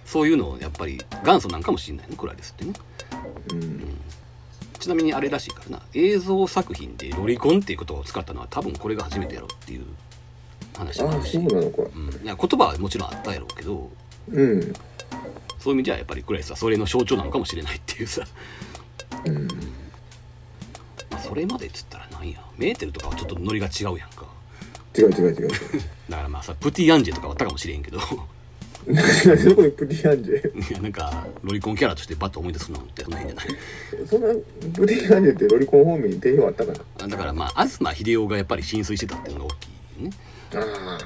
[0.05, 2.73] そういうのをやっぱり元祖なんかもしれないねクラリスってね
[3.51, 3.97] うん。
[4.79, 9.85] ちなみにあれらしいからな映像作品でロリコンっていうことを使ったのは多分これが初めてやろうっていう
[10.77, 13.89] 話もあるしそうん、いや言葉はもちろんあったやろうけど
[14.31, 14.73] うん。
[15.59, 18.23] そういう意味ではやっぱりクラリスはそれの象徴なのかもしれないっていうさ、
[19.25, 19.47] うん。
[21.11, 24.25] まあ、それまでっつったらなんやメーテルとかはちょっとノリが違うやんか
[24.97, 25.49] 違う違う違う。
[26.09, 27.99] だからまあさプティアンジェとかはあったかもしれんけど
[28.89, 34.07] なんでそこにプティアンジェいやなんかロリコンキャラとしてバッと思い出すのってその辺じゃない？
[34.07, 34.27] そんな
[34.73, 36.79] プティアンジェってロリコン方面に定評あったかな？
[37.03, 39.65] あだからまあ東秀夫がやっぱり浸水してたっていうのが大き
[39.99, 40.11] いね。
[40.55, 40.99] ああ。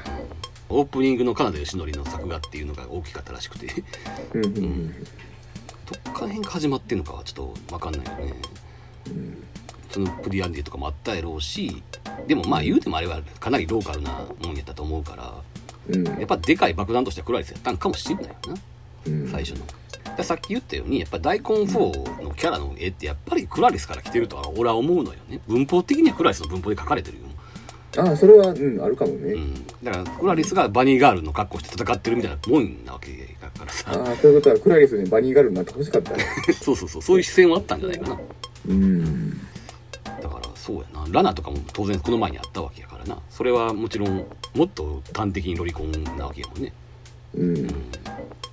[0.70, 3.68] オープニングの金田義則の作画っていうのが大きかったらしくて。
[4.34, 4.94] うんうん
[5.86, 8.34] どっから辺が始まってんのかはちょっと分かんないよね。
[9.08, 9.44] うん。
[9.90, 11.84] そのプリアンディとかもあったやろうし
[12.26, 15.34] でもまあ言うてもあれはかなりローカルなもんやったと思うから
[15.90, 16.04] うん。
[16.04, 18.54] やっぱでかい爆弾としてはクラリスやったんかもしれないよな
[19.08, 19.66] うん最初の。
[20.16, 27.24] でさっき言ったようにやっぱ大根4のキャラの絵ってやっぱりクラリスから来てるとは俺は思うのよね文法的にはクラリスの文法で書かれてるよ、
[27.98, 29.34] ああ、それは、うん、あるかもね。
[29.34, 36.26] うん、だからクラリスがバニーガールの格好して戦ってるみたいなもんなわけだからさああ、ということは、クラリスにバニーガールになってほしかったね。
[36.60, 38.20] そうそうそうそういう視線はあったんじゃないかな
[38.68, 39.40] うん。
[40.22, 44.26] だからそうやなラナとかも当然この前にあったわけやからなそれはもちろん
[44.56, 46.74] もっと端的にロリコンなわけやもんね
[47.36, 47.68] うん。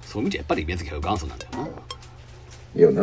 [0.02, 1.68] そういう意味じゃやっぱり宮崎駿元祖なんだよな
[2.80, 3.02] よな。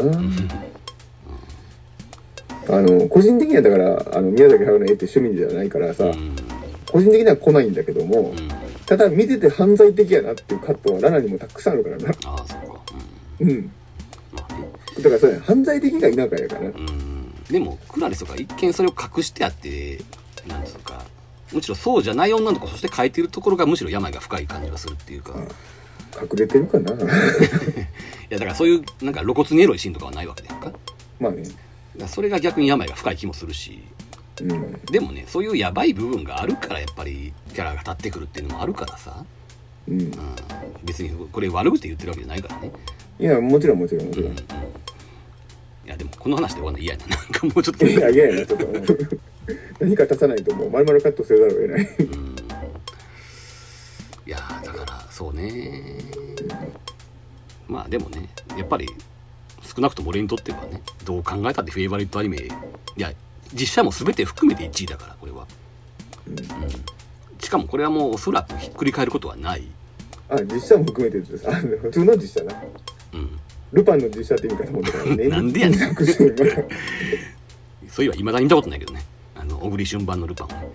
[2.70, 6.36] あの、個人的にはだから、あの、宮崎駿の絵って趣味じゃないからさ、うん
[6.90, 8.50] 個人的には来ないんだけども、うん
[8.86, 12.10] ただ見てて犯罪的やなっていうカットはラナにもたくさんあるからな。
[12.26, 12.80] ああそうか
[13.42, 13.72] うん。
[14.32, 16.62] まあねだからそれ、犯罪的が田舎やから。
[16.62, 20.00] うんでもクラリスとか一見それを隠してあって
[20.48, 21.06] なんつうか
[21.54, 25.32] むしろそうじゃない女の子そして描いてるところがむしろ病が深い感じがするっていうか。
[25.32, 25.34] い
[26.24, 26.92] 隠れてるかな？
[28.30, 30.72] やだからそういうなんか露骨にエロいシーンとかはないわけだよか？
[31.20, 31.44] まあね。
[31.98, 33.84] らそれが逆に病が深い気もするし。
[34.42, 34.82] うん。
[34.92, 39.24] でもねそういうやばい部分があるからやっぱりキャラが立ってくるっていうのもあるからさ、
[39.88, 40.02] うん。
[40.02, 40.12] うん、
[40.84, 42.72] 別にこれ悪口言ってるわけじゃないからね。
[43.20, 44.32] いや、もちろんもちろんもちろん。
[44.32, 44.46] うんうん
[45.88, 47.16] いやでもこの話で終わるの嫌やな。
[47.16, 47.86] なんかもうちょっと。
[47.88, 48.68] いや、嫌やな、ちょっと。
[49.80, 51.96] 何か足さないともう丸々カットせざるを得ない。
[52.00, 52.36] うん。
[54.26, 56.02] いやーだからそうね。
[57.70, 58.28] まあでもね
[58.58, 58.88] やっぱり
[59.64, 62.50] 少なくとも俺にとってはねどう考えたってフェイバリットアニメい
[62.98, 63.12] や
[63.54, 65.46] 実写も全て含めて1位だからこれは、
[66.28, 66.38] うん、
[67.40, 69.64] しかもこれはもうおそらくひっくり返ることはない、
[70.30, 72.54] あ、実写も含めてってさ、普通の実写な。
[73.14, 73.40] うん、
[73.74, 75.92] ルパンの実写って意味かと思ったから、ね なんでやねん。
[75.92, 75.96] ん。
[77.90, 79.06] そういえばいまだに見たことないけどね。
[79.36, 80.50] あの小栗旬版のルパンを。
[80.52, 80.68] ね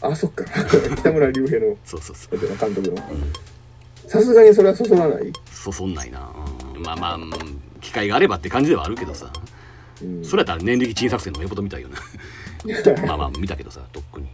[0.00, 0.44] あ、そっか。
[0.98, 2.94] 北村隆平のそうそうそう、監督の。
[2.94, 5.32] うん、さすがにそれはそそらない。
[5.50, 6.30] そそんないな、
[6.74, 7.32] うん、まあまあうん。
[7.80, 9.32] 機会があればって感じではあるけどさ。
[10.02, 10.24] うん。
[10.24, 11.98] それやったら年力珍作戦のよっぽど見たいよな。
[13.06, 14.28] まあまあ見たけどさとっくに。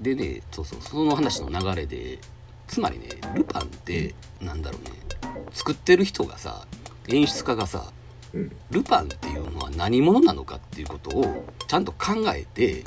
[0.00, 0.78] でねそうそう。
[0.80, 2.18] その話の流れで
[2.66, 4.92] つまりねルパンってなんだろうね
[5.52, 6.66] 作ってる人がさ
[7.08, 7.92] 演出家がさ
[8.32, 8.52] うん。
[8.70, 12.84] ルパンっていうのは何者なのかっていうことをちゃんと考えて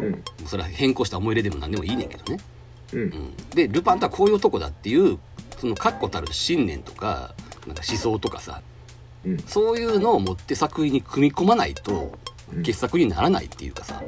[0.00, 0.22] うん。
[0.46, 2.40] それは変更した思い入れでも何でもいいねんけどね、
[2.92, 3.04] うんう。
[3.04, 5.18] ん、でルパンとはこういう男だっていう
[5.58, 7.34] その確固たる信念とか
[7.66, 8.62] なんか思想とかさ
[9.24, 9.38] うん。
[9.40, 12.16] そういうのを持って作品に組み込まないと
[12.52, 14.02] うん傑作にならないっていうかさ、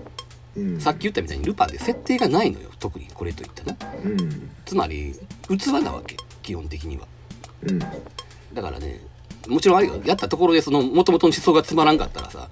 [0.57, 0.81] うん。
[0.81, 4.51] さっき言ったみたいにルパンで設定がないのよ特にこれといったなうん。
[4.65, 5.15] つまり
[5.49, 7.07] 器なわけ基本的には
[7.63, 7.79] うん。
[7.79, 9.01] だからね
[9.49, 12.49] もちろんあれよやったところでその元々の思想がつまらんかったらさ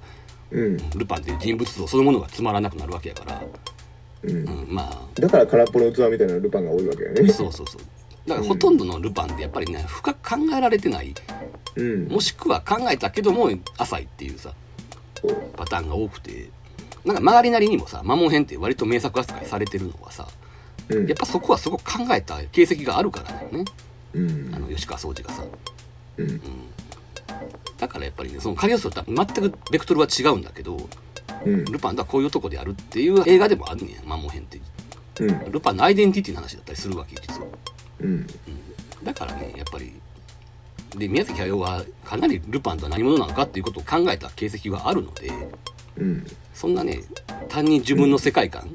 [0.51, 0.77] うん。
[0.91, 3.43] ルパンっていう人物像そのものがつまらなくなるわけやから、
[4.23, 4.29] う。
[4.29, 7.33] うんん、まだから空っぽの器みたいなルパンが多いわけよねあ。
[7.33, 7.81] そうそうそう
[8.29, 11.15] だからほとんどのルパンってやっぱりね深く考えられてない
[11.77, 12.09] うん。
[12.09, 14.55] もしくは考えたけども浅いっていうさ
[15.57, 16.51] パターンが多くて
[17.05, 20.27] なんか周りなりにもさ摩耗編って割と名作扱いされてるのはさ
[20.89, 23.65] うんやっぱそこはすごく考えた形跡があるからだよね
[24.15, 24.55] うん。
[24.55, 25.45] あの吉川総司がさ、
[26.17, 26.31] うん。
[26.31, 26.41] うん、
[27.79, 30.77] だからやっぱりねそのカリオストとは全くベクトルは違うんだけど
[31.45, 31.65] うん。
[31.65, 34.61] ルパンとはこういうとこであるっていう映画でもあるねん摩耗編って
[35.21, 35.33] う。
[35.33, 35.53] ん。
[35.53, 37.47] ルパンのアイデンティティの話だったりするわけ実は、
[38.01, 38.09] うん。
[38.09, 38.27] うん、
[39.05, 39.93] だからねやっぱり
[40.97, 45.31] で宮崎駿はかなりルパンとは何者なのかっていうことを考えた形跡があるので
[45.99, 46.27] うん。
[46.55, 47.03] そんなね
[47.49, 48.71] 単に自分の世界観、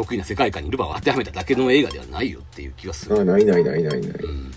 [0.00, 4.10] 得意な世界観にルパンを当てはめただけの映画ではないよっていう気がする、あないないないないない。
[4.10, 4.50] うん、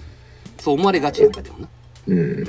[0.57, 1.67] そう思われがちやんかでもな。
[2.07, 2.43] うん。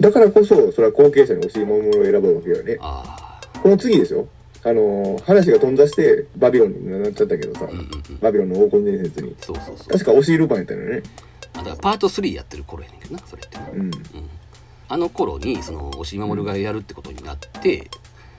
[0.00, 2.76] だからこそそれは後継者に欲しいものを選ぶわけよね。
[2.80, 4.26] あこの次ですよ。
[4.64, 7.66] あの話が飛んだしてバビロンになっちゃったけどさ。
[7.68, 8.18] あうんうんうん。
[8.20, 9.36] バビロンの黄金伝説に。
[9.40, 9.88] そうそうそう。
[9.88, 11.02] 確か惜しいルパンやったのよね。
[11.54, 13.80] あだからパート3やってる頃やねんけどなそれってな、うん。
[13.80, 13.90] うん、
[14.88, 17.90] あの頃にその押井守がやるってことになって、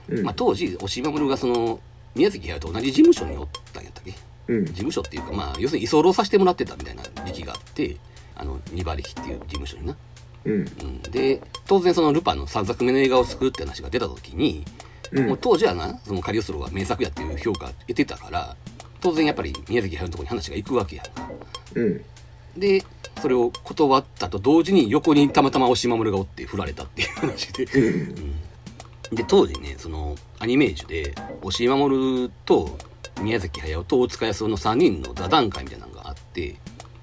[0.08, 0.22] うん。
[0.22, 1.80] まあ、当時押井守がその
[2.14, 4.14] 宮崎駿と同じ事務所におったんやったっけ？
[4.48, 4.64] うん。
[4.66, 7.96] 事務所っていうかまあ要するに居候させてもらってたみたいな時期があって
[8.36, 9.96] あの二馬力っていう事務所にな、
[10.44, 10.52] うん。
[10.52, 14.64] うん、で当然そのルパンの3作目の映画を作るって話が出た時に、
[15.12, 15.26] うん。
[15.28, 18.56] もう当時はなそのカリオストロが名作やっていう評価を得てたから
[19.00, 21.30] 当然やっぱり宮崎駿のところに話が行くわけやんか。
[21.74, 22.04] うん。
[22.56, 22.84] で
[23.20, 28.34] それを断ったと同時に横にたまたま押井守がおって振られたっていう話で、うん
[29.12, 32.78] で当時ねそのアニメージュで押井守と
[33.20, 36.56] 宮崎駿と大塚康夫の3人の座談会みたいなのがあって、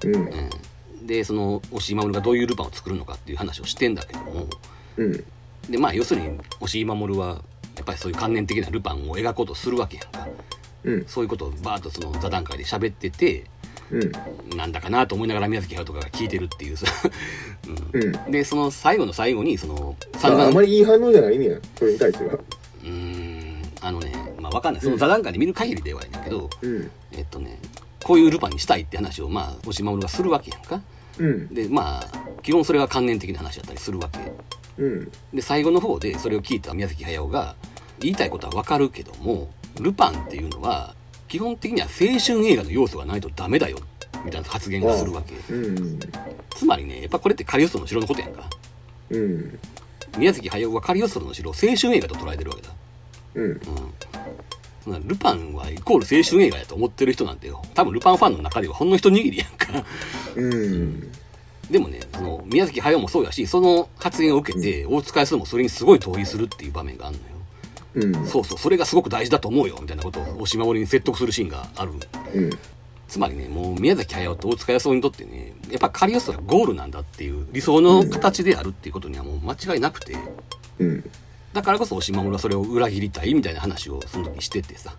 [0.04, 0.16] うん。
[0.16, 4.48] うん、でその押井守がどういうルパンを作るのかっていう話をしてんだけども
[4.98, 5.24] うん。
[5.70, 7.42] でまあ要するに押井守は
[7.76, 10.28] やっぱりそういう観念的なルパンを描こうとするわけやんか。
[10.84, 11.06] うん。
[11.06, 13.46] そういうことをバーッとその座談会で喋ってて
[13.92, 13.98] う
[14.54, 14.58] ん。
[14.58, 16.86] なんだかなと思いながら宮崎駿とかが聞いてるっていうさ、
[17.94, 18.02] うん。
[18.02, 18.32] うん。
[18.32, 21.50] でその最後の最後にその散々ああまりいい反応じゃないね。
[21.50, 22.34] やそれに対しては。
[22.34, 23.62] うーん。
[23.82, 24.82] あのねまあわかんない。
[24.82, 26.92] その座談会で見る限りではやねんけど、うん。
[27.12, 27.60] えっとね
[28.04, 30.82] こういうルパンにしたいって話をまあ押井守がするわけやんか。
[31.18, 31.54] うん。
[31.54, 32.08] でまあ
[32.42, 34.20] 基本それは観念的な話だったりするわけ。
[34.82, 35.12] うん。
[35.34, 37.56] で最後の方でそれを聞いた宮崎駿が
[38.00, 40.96] 言いたいことはわかるけどもルパンっていうのは
[41.32, 43.78] 基本的には青春映画の要素がないとダメだよ。
[44.26, 45.34] みたいな発言がするわけ。
[45.54, 45.98] うん。
[46.50, 48.50] つまりねやっぱこれってカリオストロの城のことやんか。
[49.12, 49.60] うん。
[50.18, 52.70] 宮崎駿はカリオストロの城を青春映画と捉えてるわけだ。
[53.36, 53.62] うん。
[54.88, 55.08] うん。
[55.08, 57.62] ルパンはイコール青春映画やと思ってる人なんてよ。
[57.76, 59.86] 多分ルパンファンの中ではほんの一握りやんか。
[60.36, 61.12] うん。
[61.70, 67.31] でもねその宮崎駿もそうやしその発言を受けて大塚康もそれにすごい同意するっていう場面があるのよ
[67.96, 68.26] うん。
[68.28, 71.92] そうそうそれがすごく大事だと思うよみたいなことを押し守りに説得するシーンがある。
[71.92, 72.50] うん。
[73.08, 80.16] つまりねもう宮崎駿と大塚康夫にとってねやっぱカリオストラゴールなんだっていう理想の形であるっていうことにはもう間違いなくて。
[80.80, 81.10] うん。
[81.54, 84.96] だからこそ押し守はそれを裏切りたいみたいな話をその時しててさ。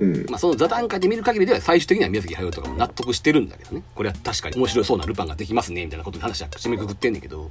[0.00, 0.26] うん。
[0.28, 3.84] まあその座談会で見る限りでは最終的には宮崎駿とかも納得してるんだけどね。
[3.94, 7.50] これは確かに面白そうなルパンができますねみたいなことで話は締めくくってんねんけど。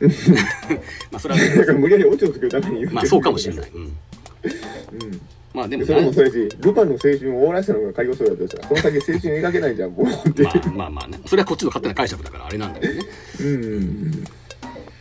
[1.12, 3.70] まあそれは、 だから無理やりオチを作るために言ってるまあそうかもしれない。
[3.70, 3.96] うん。
[4.44, 5.20] うん
[5.52, 10.44] まあでもそれもそうやし、ルパンの青春を終わらせたのが仮予想だとしたら、その先青春描けないじゃん、もうって。
[10.44, 11.20] まあまあまあね。
[11.26, 13.00] それはこっちの勝手な解釈だからあれなんだけどね。
[13.40, 14.24] うん。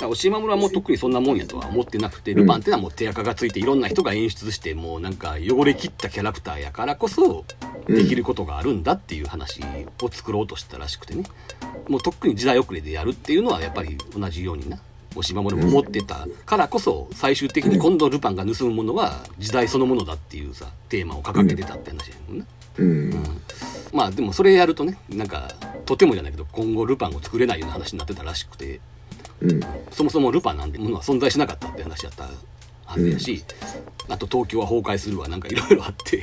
[0.01, 7.45] 押島村はもうとっくにそんなもんやとは思ってなくて、ルパンってのはもう手垢がついていろんな人が演出して、もうなんか汚れ切ったキャラクターやからこそ、
[7.87, 9.61] できることがあるんだっていう話
[10.01, 11.25] を作ろうとしたらしくてね。
[11.87, 14.79] もうとっくに時代遅れでやるっていうのはやっぱり同じようにな。
[15.19, 22.45] 押島村も思ってたからこそ、最終的に今度ルパンが盗むものは時代そのものだっていうさ、テーマを掲げてたって話やもんな。
[22.77, 23.41] うん。
[23.93, 25.51] まあでもそれやるとね、なんか、
[25.85, 28.79] とてもじゃないけど、今後ルパンを作れないような話になってたらしくて、
[29.41, 29.59] うん。
[29.91, 32.29] そもそもルパンなんてものは存在しなかったって話やった
[32.85, 33.43] はずやし、
[34.07, 36.17] あと東京は崩壊するわなんかいろいろあって、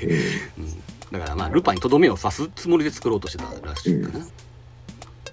[0.59, 0.83] うん。
[1.13, 4.27] だからまあルパンにとどめを刺すつもりで作ろうとしてたらしいかな、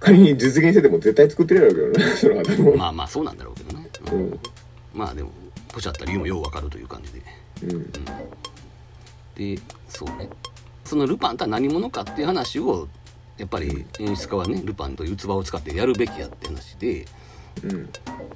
[0.04, 2.76] 仮に実現してても絶対作ってるやろうけどな、 その後も。
[2.76, 4.40] まあまあそうなんだろうけどね、ううんん。
[4.92, 5.30] まあでも
[5.72, 7.22] ポシャった理由もようわかるという感じで
[7.74, 7.92] うん。
[9.34, 10.28] でそうね
[10.84, 12.86] そのルパンとは何者かっていう話を
[13.38, 17.06] やっぱり演出家はねルパンという器を使ってやるべきやって話で
[17.64, 17.88] うん。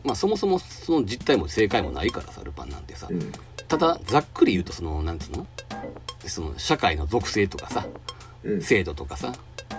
[0.05, 3.33] まあそもそもその実態も正解もないからさルパンなんてさ、うん。
[3.69, 5.47] ただざっくり言うとそのなんつうの？
[6.27, 7.87] その社会の属性とかさ
[8.43, 8.63] うん。
[8.63, 9.35] 制度とかさ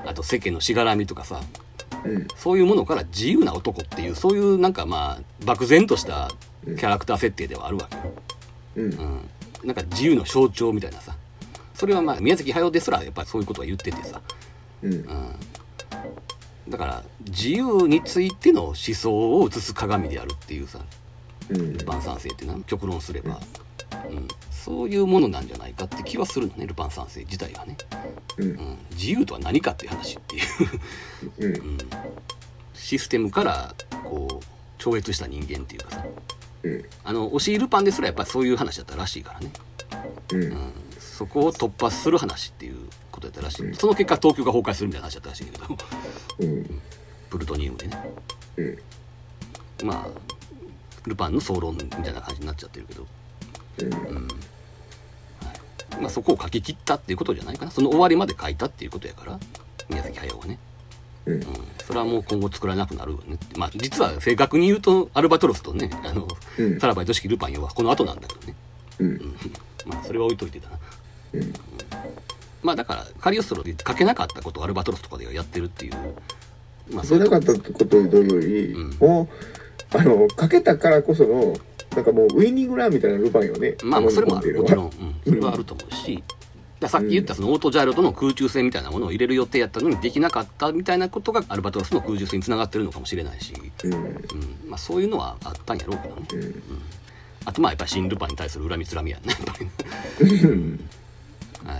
[0.05, 1.41] あと世間のしがらみとかさ
[2.05, 2.27] うん。
[2.35, 6.29] そういうものから自由な男っていうそういうなんかまあ漠然とした
[6.65, 8.13] キャラクター設定ではあるわけよ、
[8.77, 8.83] うん。
[8.83, 9.29] うん、
[9.63, 11.15] なんか自由の象徴みたいなさ。
[11.73, 14.21] それはまあ宮崎駿ですらやっぱりそういうことは言っててさ、
[14.83, 14.93] うん。
[14.93, 15.05] うん、
[16.67, 20.79] だから自由についての思想を映す鏡であるっていうさ。
[21.49, 21.73] うん。
[21.77, 23.39] ルパン三世ってな極論すれば、
[24.09, 24.27] うん、
[24.69, 27.75] そういうものなんじゃないかって気はするのねルパン三世自体がね、
[28.37, 28.53] うんう。
[28.53, 30.43] ん、自由とは何かっていう話っていう、
[31.39, 31.69] うん。
[31.71, 31.77] うん、
[32.75, 34.45] システムからこう
[34.77, 36.05] 超越した人間っていうかさ
[36.61, 36.85] うん。
[37.03, 39.51] あの押しルパンですらやっぱりそういう話だったらしいからね、
[40.33, 40.43] うん。
[40.43, 42.77] うん、そこを突破する話っていう
[43.09, 45.65] ことやったらしい、その結果東京が崩壊するみたいな話だったらしいけど
[46.41, 46.81] うん。
[47.31, 47.97] プルトニウムでね
[48.57, 48.63] う
[49.83, 49.87] ん。
[49.87, 50.07] まあ
[51.07, 53.07] ルパンの総論みたいな感じになっちゃってるけど
[53.79, 54.27] うん。
[55.99, 57.71] まあ、そこを書き切ったっていうことじゃないかな。
[57.71, 59.39] その終わりまで書いたっていうことやから。
[59.89, 60.59] 宮崎駿はね、
[61.25, 61.33] うん。
[61.33, 61.43] うん、
[61.83, 66.27] それはもう今後作らなくなるよねまあ実は正確に言うとアルバトロスとねあの、
[66.57, 66.79] うん。
[66.79, 68.55] さらば愛しきルパンよはこの後なんだけどね、
[68.99, 69.07] うん。
[69.07, 69.35] うん、
[69.85, 70.77] まあそれは置いといてだな。
[71.33, 71.53] うん。
[72.61, 75.93] まあだからカリオストロで書けなかったことをアルバトロスとかではやってるっていう。
[76.91, 78.97] まあそれなかったことより、うん。
[78.99, 79.29] も
[79.93, 81.55] う、あの、かけたからこその、
[81.95, 83.75] なんかもうウイニングランみたいなルパンよね。
[83.83, 84.89] まあまあそれもあるもちろん、ん。
[84.89, 86.23] うん、それはあると思うし、
[86.87, 93.93] さっき言ったそのオートジャイロとの空中戦みたいなものを入れる予定やったのにできなかったみたいなことがアルバトロスの空中戦につながってるのかもしれないし、うん。
[93.93, 94.29] うん。
[94.67, 96.63] まあ、そういうのはあったんやろうけどね、うん。
[97.45, 100.35] あとまあやっぱり新ルパンに対する恨みつらみやねやっぱり。
[100.35, 100.89] ね、うん。
[101.65, 101.79] はい、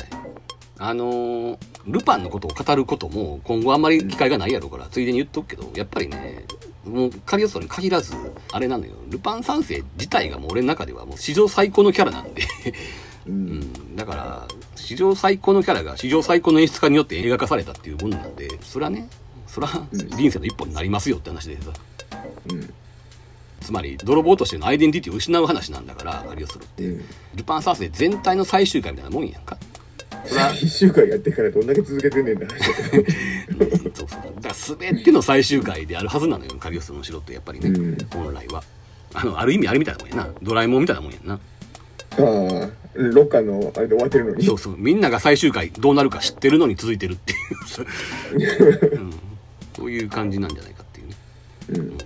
[0.80, 6.46] あのールパンのことを語ることも今後あんまり機会がないやろうからついでに言っとくけどやっぱりね
[6.90, 8.14] もうカリオストロに限らず
[8.52, 8.94] あれなのよ。
[9.10, 12.44] ルパン三世自体がもう俺の中ではもう史上最高のキャラなんで。
[13.28, 13.32] う。
[13.32, 13.60] うん。
[13.60, 19.08] ん、だから史上最高のキャラが史上最高の演出家によって描かされたっていうもんなんでそれはね
[19.48, 20.10] それはうん。
[20.10, 21.72] 人生の一歩になりますよって話でさ。
[22.52, 22.74] うん。
[23.62, 27.06] つまり泥棒としてのアイデンティティを失う話なんだからカリオストロって、うん。
[27.36, 29.58] ルパン三世全体の最終回みたいなもんやんか
[30.26, 32.66] それは一週間やってからどんだけ続けてんねんって話だ
[33.96, 37.98] そうそうだから全ての最終回であるはずなのよカリオスの城ってやっぱりね、うん。
[38.14, 38.64] 本来は。
[39.14, 40.30] あのある意味あれみたいなもんやな。
[40.42, 41.34] ドラえもんみたいなもんやんな。
[41.34, 41.38] あ
[42.18, 42.20] あ、
[42.94, 44.46] ロッカーのあれで終わってるのに。
[44.46, 47.36] そうそうみんなが最終回どうなるか知ってるのに続いてるってい
[48.96, 49.14] う、 うん、
[49.76, 51.16] そういう感じなんじゃないかっていうね。
[51.70, 51.98] うん。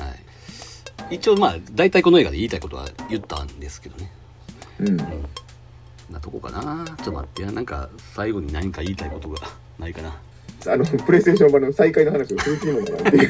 [0.00, 0.12] は
[1.10, 4.10] い、一応まあ大体この映画で言いたいことは言ったんですけどね。
[4.80, 4.96] うん。
[6.10, 9.38] なとこかなちょっと待ってやなんか最後に何か言いたいことが
[9.78, 10.16] ないかな
[10.68, 13.24] あの、プレイステーション版の再開の話をする気にもならんってい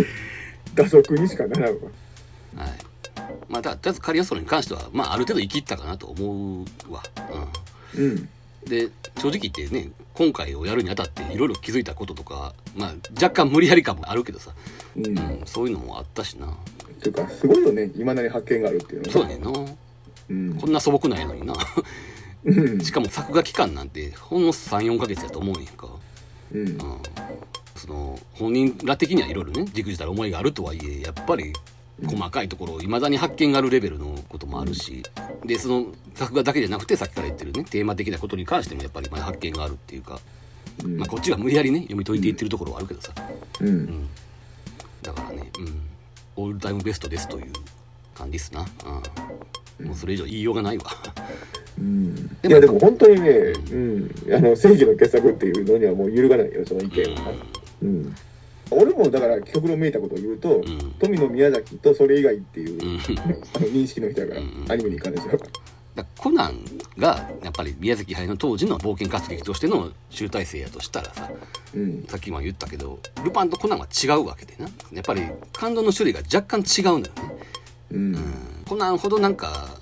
[0.00, 0.06] う。
[0.74, 1.80] 打足にしかならんわ。
[2.56, 2.68] はい
[3.48, 7.02] まあだとりあえずカリオストロに関してはまあある程度生きったかなと思うわ
[7.94, 8.04] うん。
[8.04, 8.28] うん
[8.64, 14.52] で正直言ってね今回をやるにあたっていろいろ気づいたこととかまあ若干無理やり感もあるけどさ、
[14.96, 15.06] うん。
[15.06, 16.56] うん、そういうのもあったしな
[17.04, 17.90] ていうか、すごいよね。
[17.96, 19.12] いまだに発見があるっていうのが。
[19.12, 20.66] そうだねんなうんこ。
[20.66, 21.54] んな素朴なんやのにな
[22.44, 22.80] うん。
[22.80, 25.88] しかも作画期間なんてほんの34ヶ月やと思うんやんか。
[26.52, 26.68] うん。
[26.68, 26.76] うん。
[27.76, 31.52] その本人ら的にはいろいろねじくじたる思いがあるとはいえやっぱり
[32.04, 35.02] 細かいところいまだに発見があるレベルのこともあるし
[35.44, 40.18] でその作画だけじゃなくてさっきから言ってるねテーマ的なことに関してもやっぱりまだ発見があるっていうか、
[40.82, 40.98] うん。
[40.98, 43.12] まあ、こっちが無理やりね読み解いていってるところはあるけどさ、
[43.60, 43.64] う。
[43.64, 43.74] うん。
[43.74, 44.08] ん、
[45.02, 45.82] だからね、うん、
[46.36, 47.52] オールタイムベストですという
[48.14, 48.64] 感じですな、
[49.80, 50.84] うん、もうそれ以上言いようがないわ。
[51.78, 57.32] うん、いやでも本当にね、うん、あの正義の傑作っていうのにはもう揺るがないよその意見は、
[57.82, 58.14] うん、
[58.70, 60.94] 俺もだから極論めいたことを言うと、うん。
[60.98, 63.18] 富野宮崎とそれ以外っていう、うん。
[63.18, 65.42] あの認識の人だから、うんアニメに関しては。
[65.94, 66.64] だコナン
[66.98, 71.30] がやっぱり宮崎駿の当時の冒険活劇としての集大成やとしたらさ
[71.74, 72.04] うん。
[72.08, 74.68] さっきも言ったけどルパンとコナンは違うわけでな。
[74.92, 77.10] やっぱり感動の種類が若干違うのよね、
[77.94, 78.14] うん。
[78.14, 78.24] うん、
[78.66, 79.78] コナンほどなんか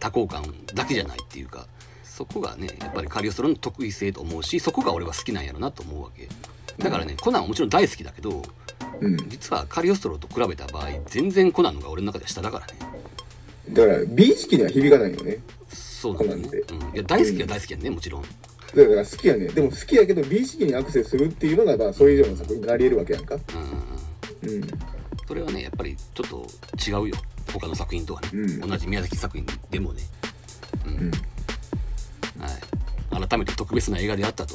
[0.00, 0.42] 多幸感
[0.74, 1.66] だけじゃないっていうか
[2.04, 6.28] そこがねやっぱりカリオストロの得意性と思うしそこが俺は好きなんやろなと思うわけ。
[6.82, 8.42] だからねコナンはもちろん大好きだけど
[9.00, 9.16] うん。
[9.28, 12.72] 実はカリオストロと比べた場合全然コナンの方が俺の中では下だからね。
[13.70, 15.38] だから美意識には響かないよね。
[15.68, 18.22] そうなんだよね、うん、いや大好きは大好きやねもちろん。
[18.22, 19.48] だから好きやね。
[19.48, 23.34] でも好きやけど美意識にアクセスするっていうのがまあそれ以上の作品になり得るわけやんか。
[23.34, 24.50] うん。
[24.50, 24.68] うん。
[25.26, 26.46] それはねやっぱりちょっと
[26.90, 27.16] 違うよ
[27.52, 28.60] 他の作品とはね、うん。
[28.60, 30.02] 同じ宮崎作品でもね、
[30.86, 30.94] うん。
[30.94, 31.10] うん。
[33.10, 34.54] はい、改めて特別な映画であったと、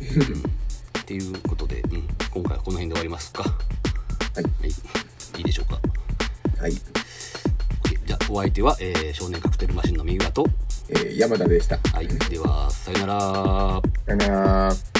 [0.00, 1.00] うん。
[1.00, 3.42] っていうことで、うん、今回はこの辺で終わりますか。
[3.42, 3.50] は
[4.62, 4.66] い。
[4.66, 4.70] い、
[5.38, 5.80] いいでしょうか。
[6.62, 6.72] はい。
[6.72, 10.46] じゃあお相手は、えー少年カクテルマシンの三浦と、
[10.88, 11.78] えー山田でした。
[11.92, 13.20] はい、ではさよなら。
[14.06, 14.99] さよなら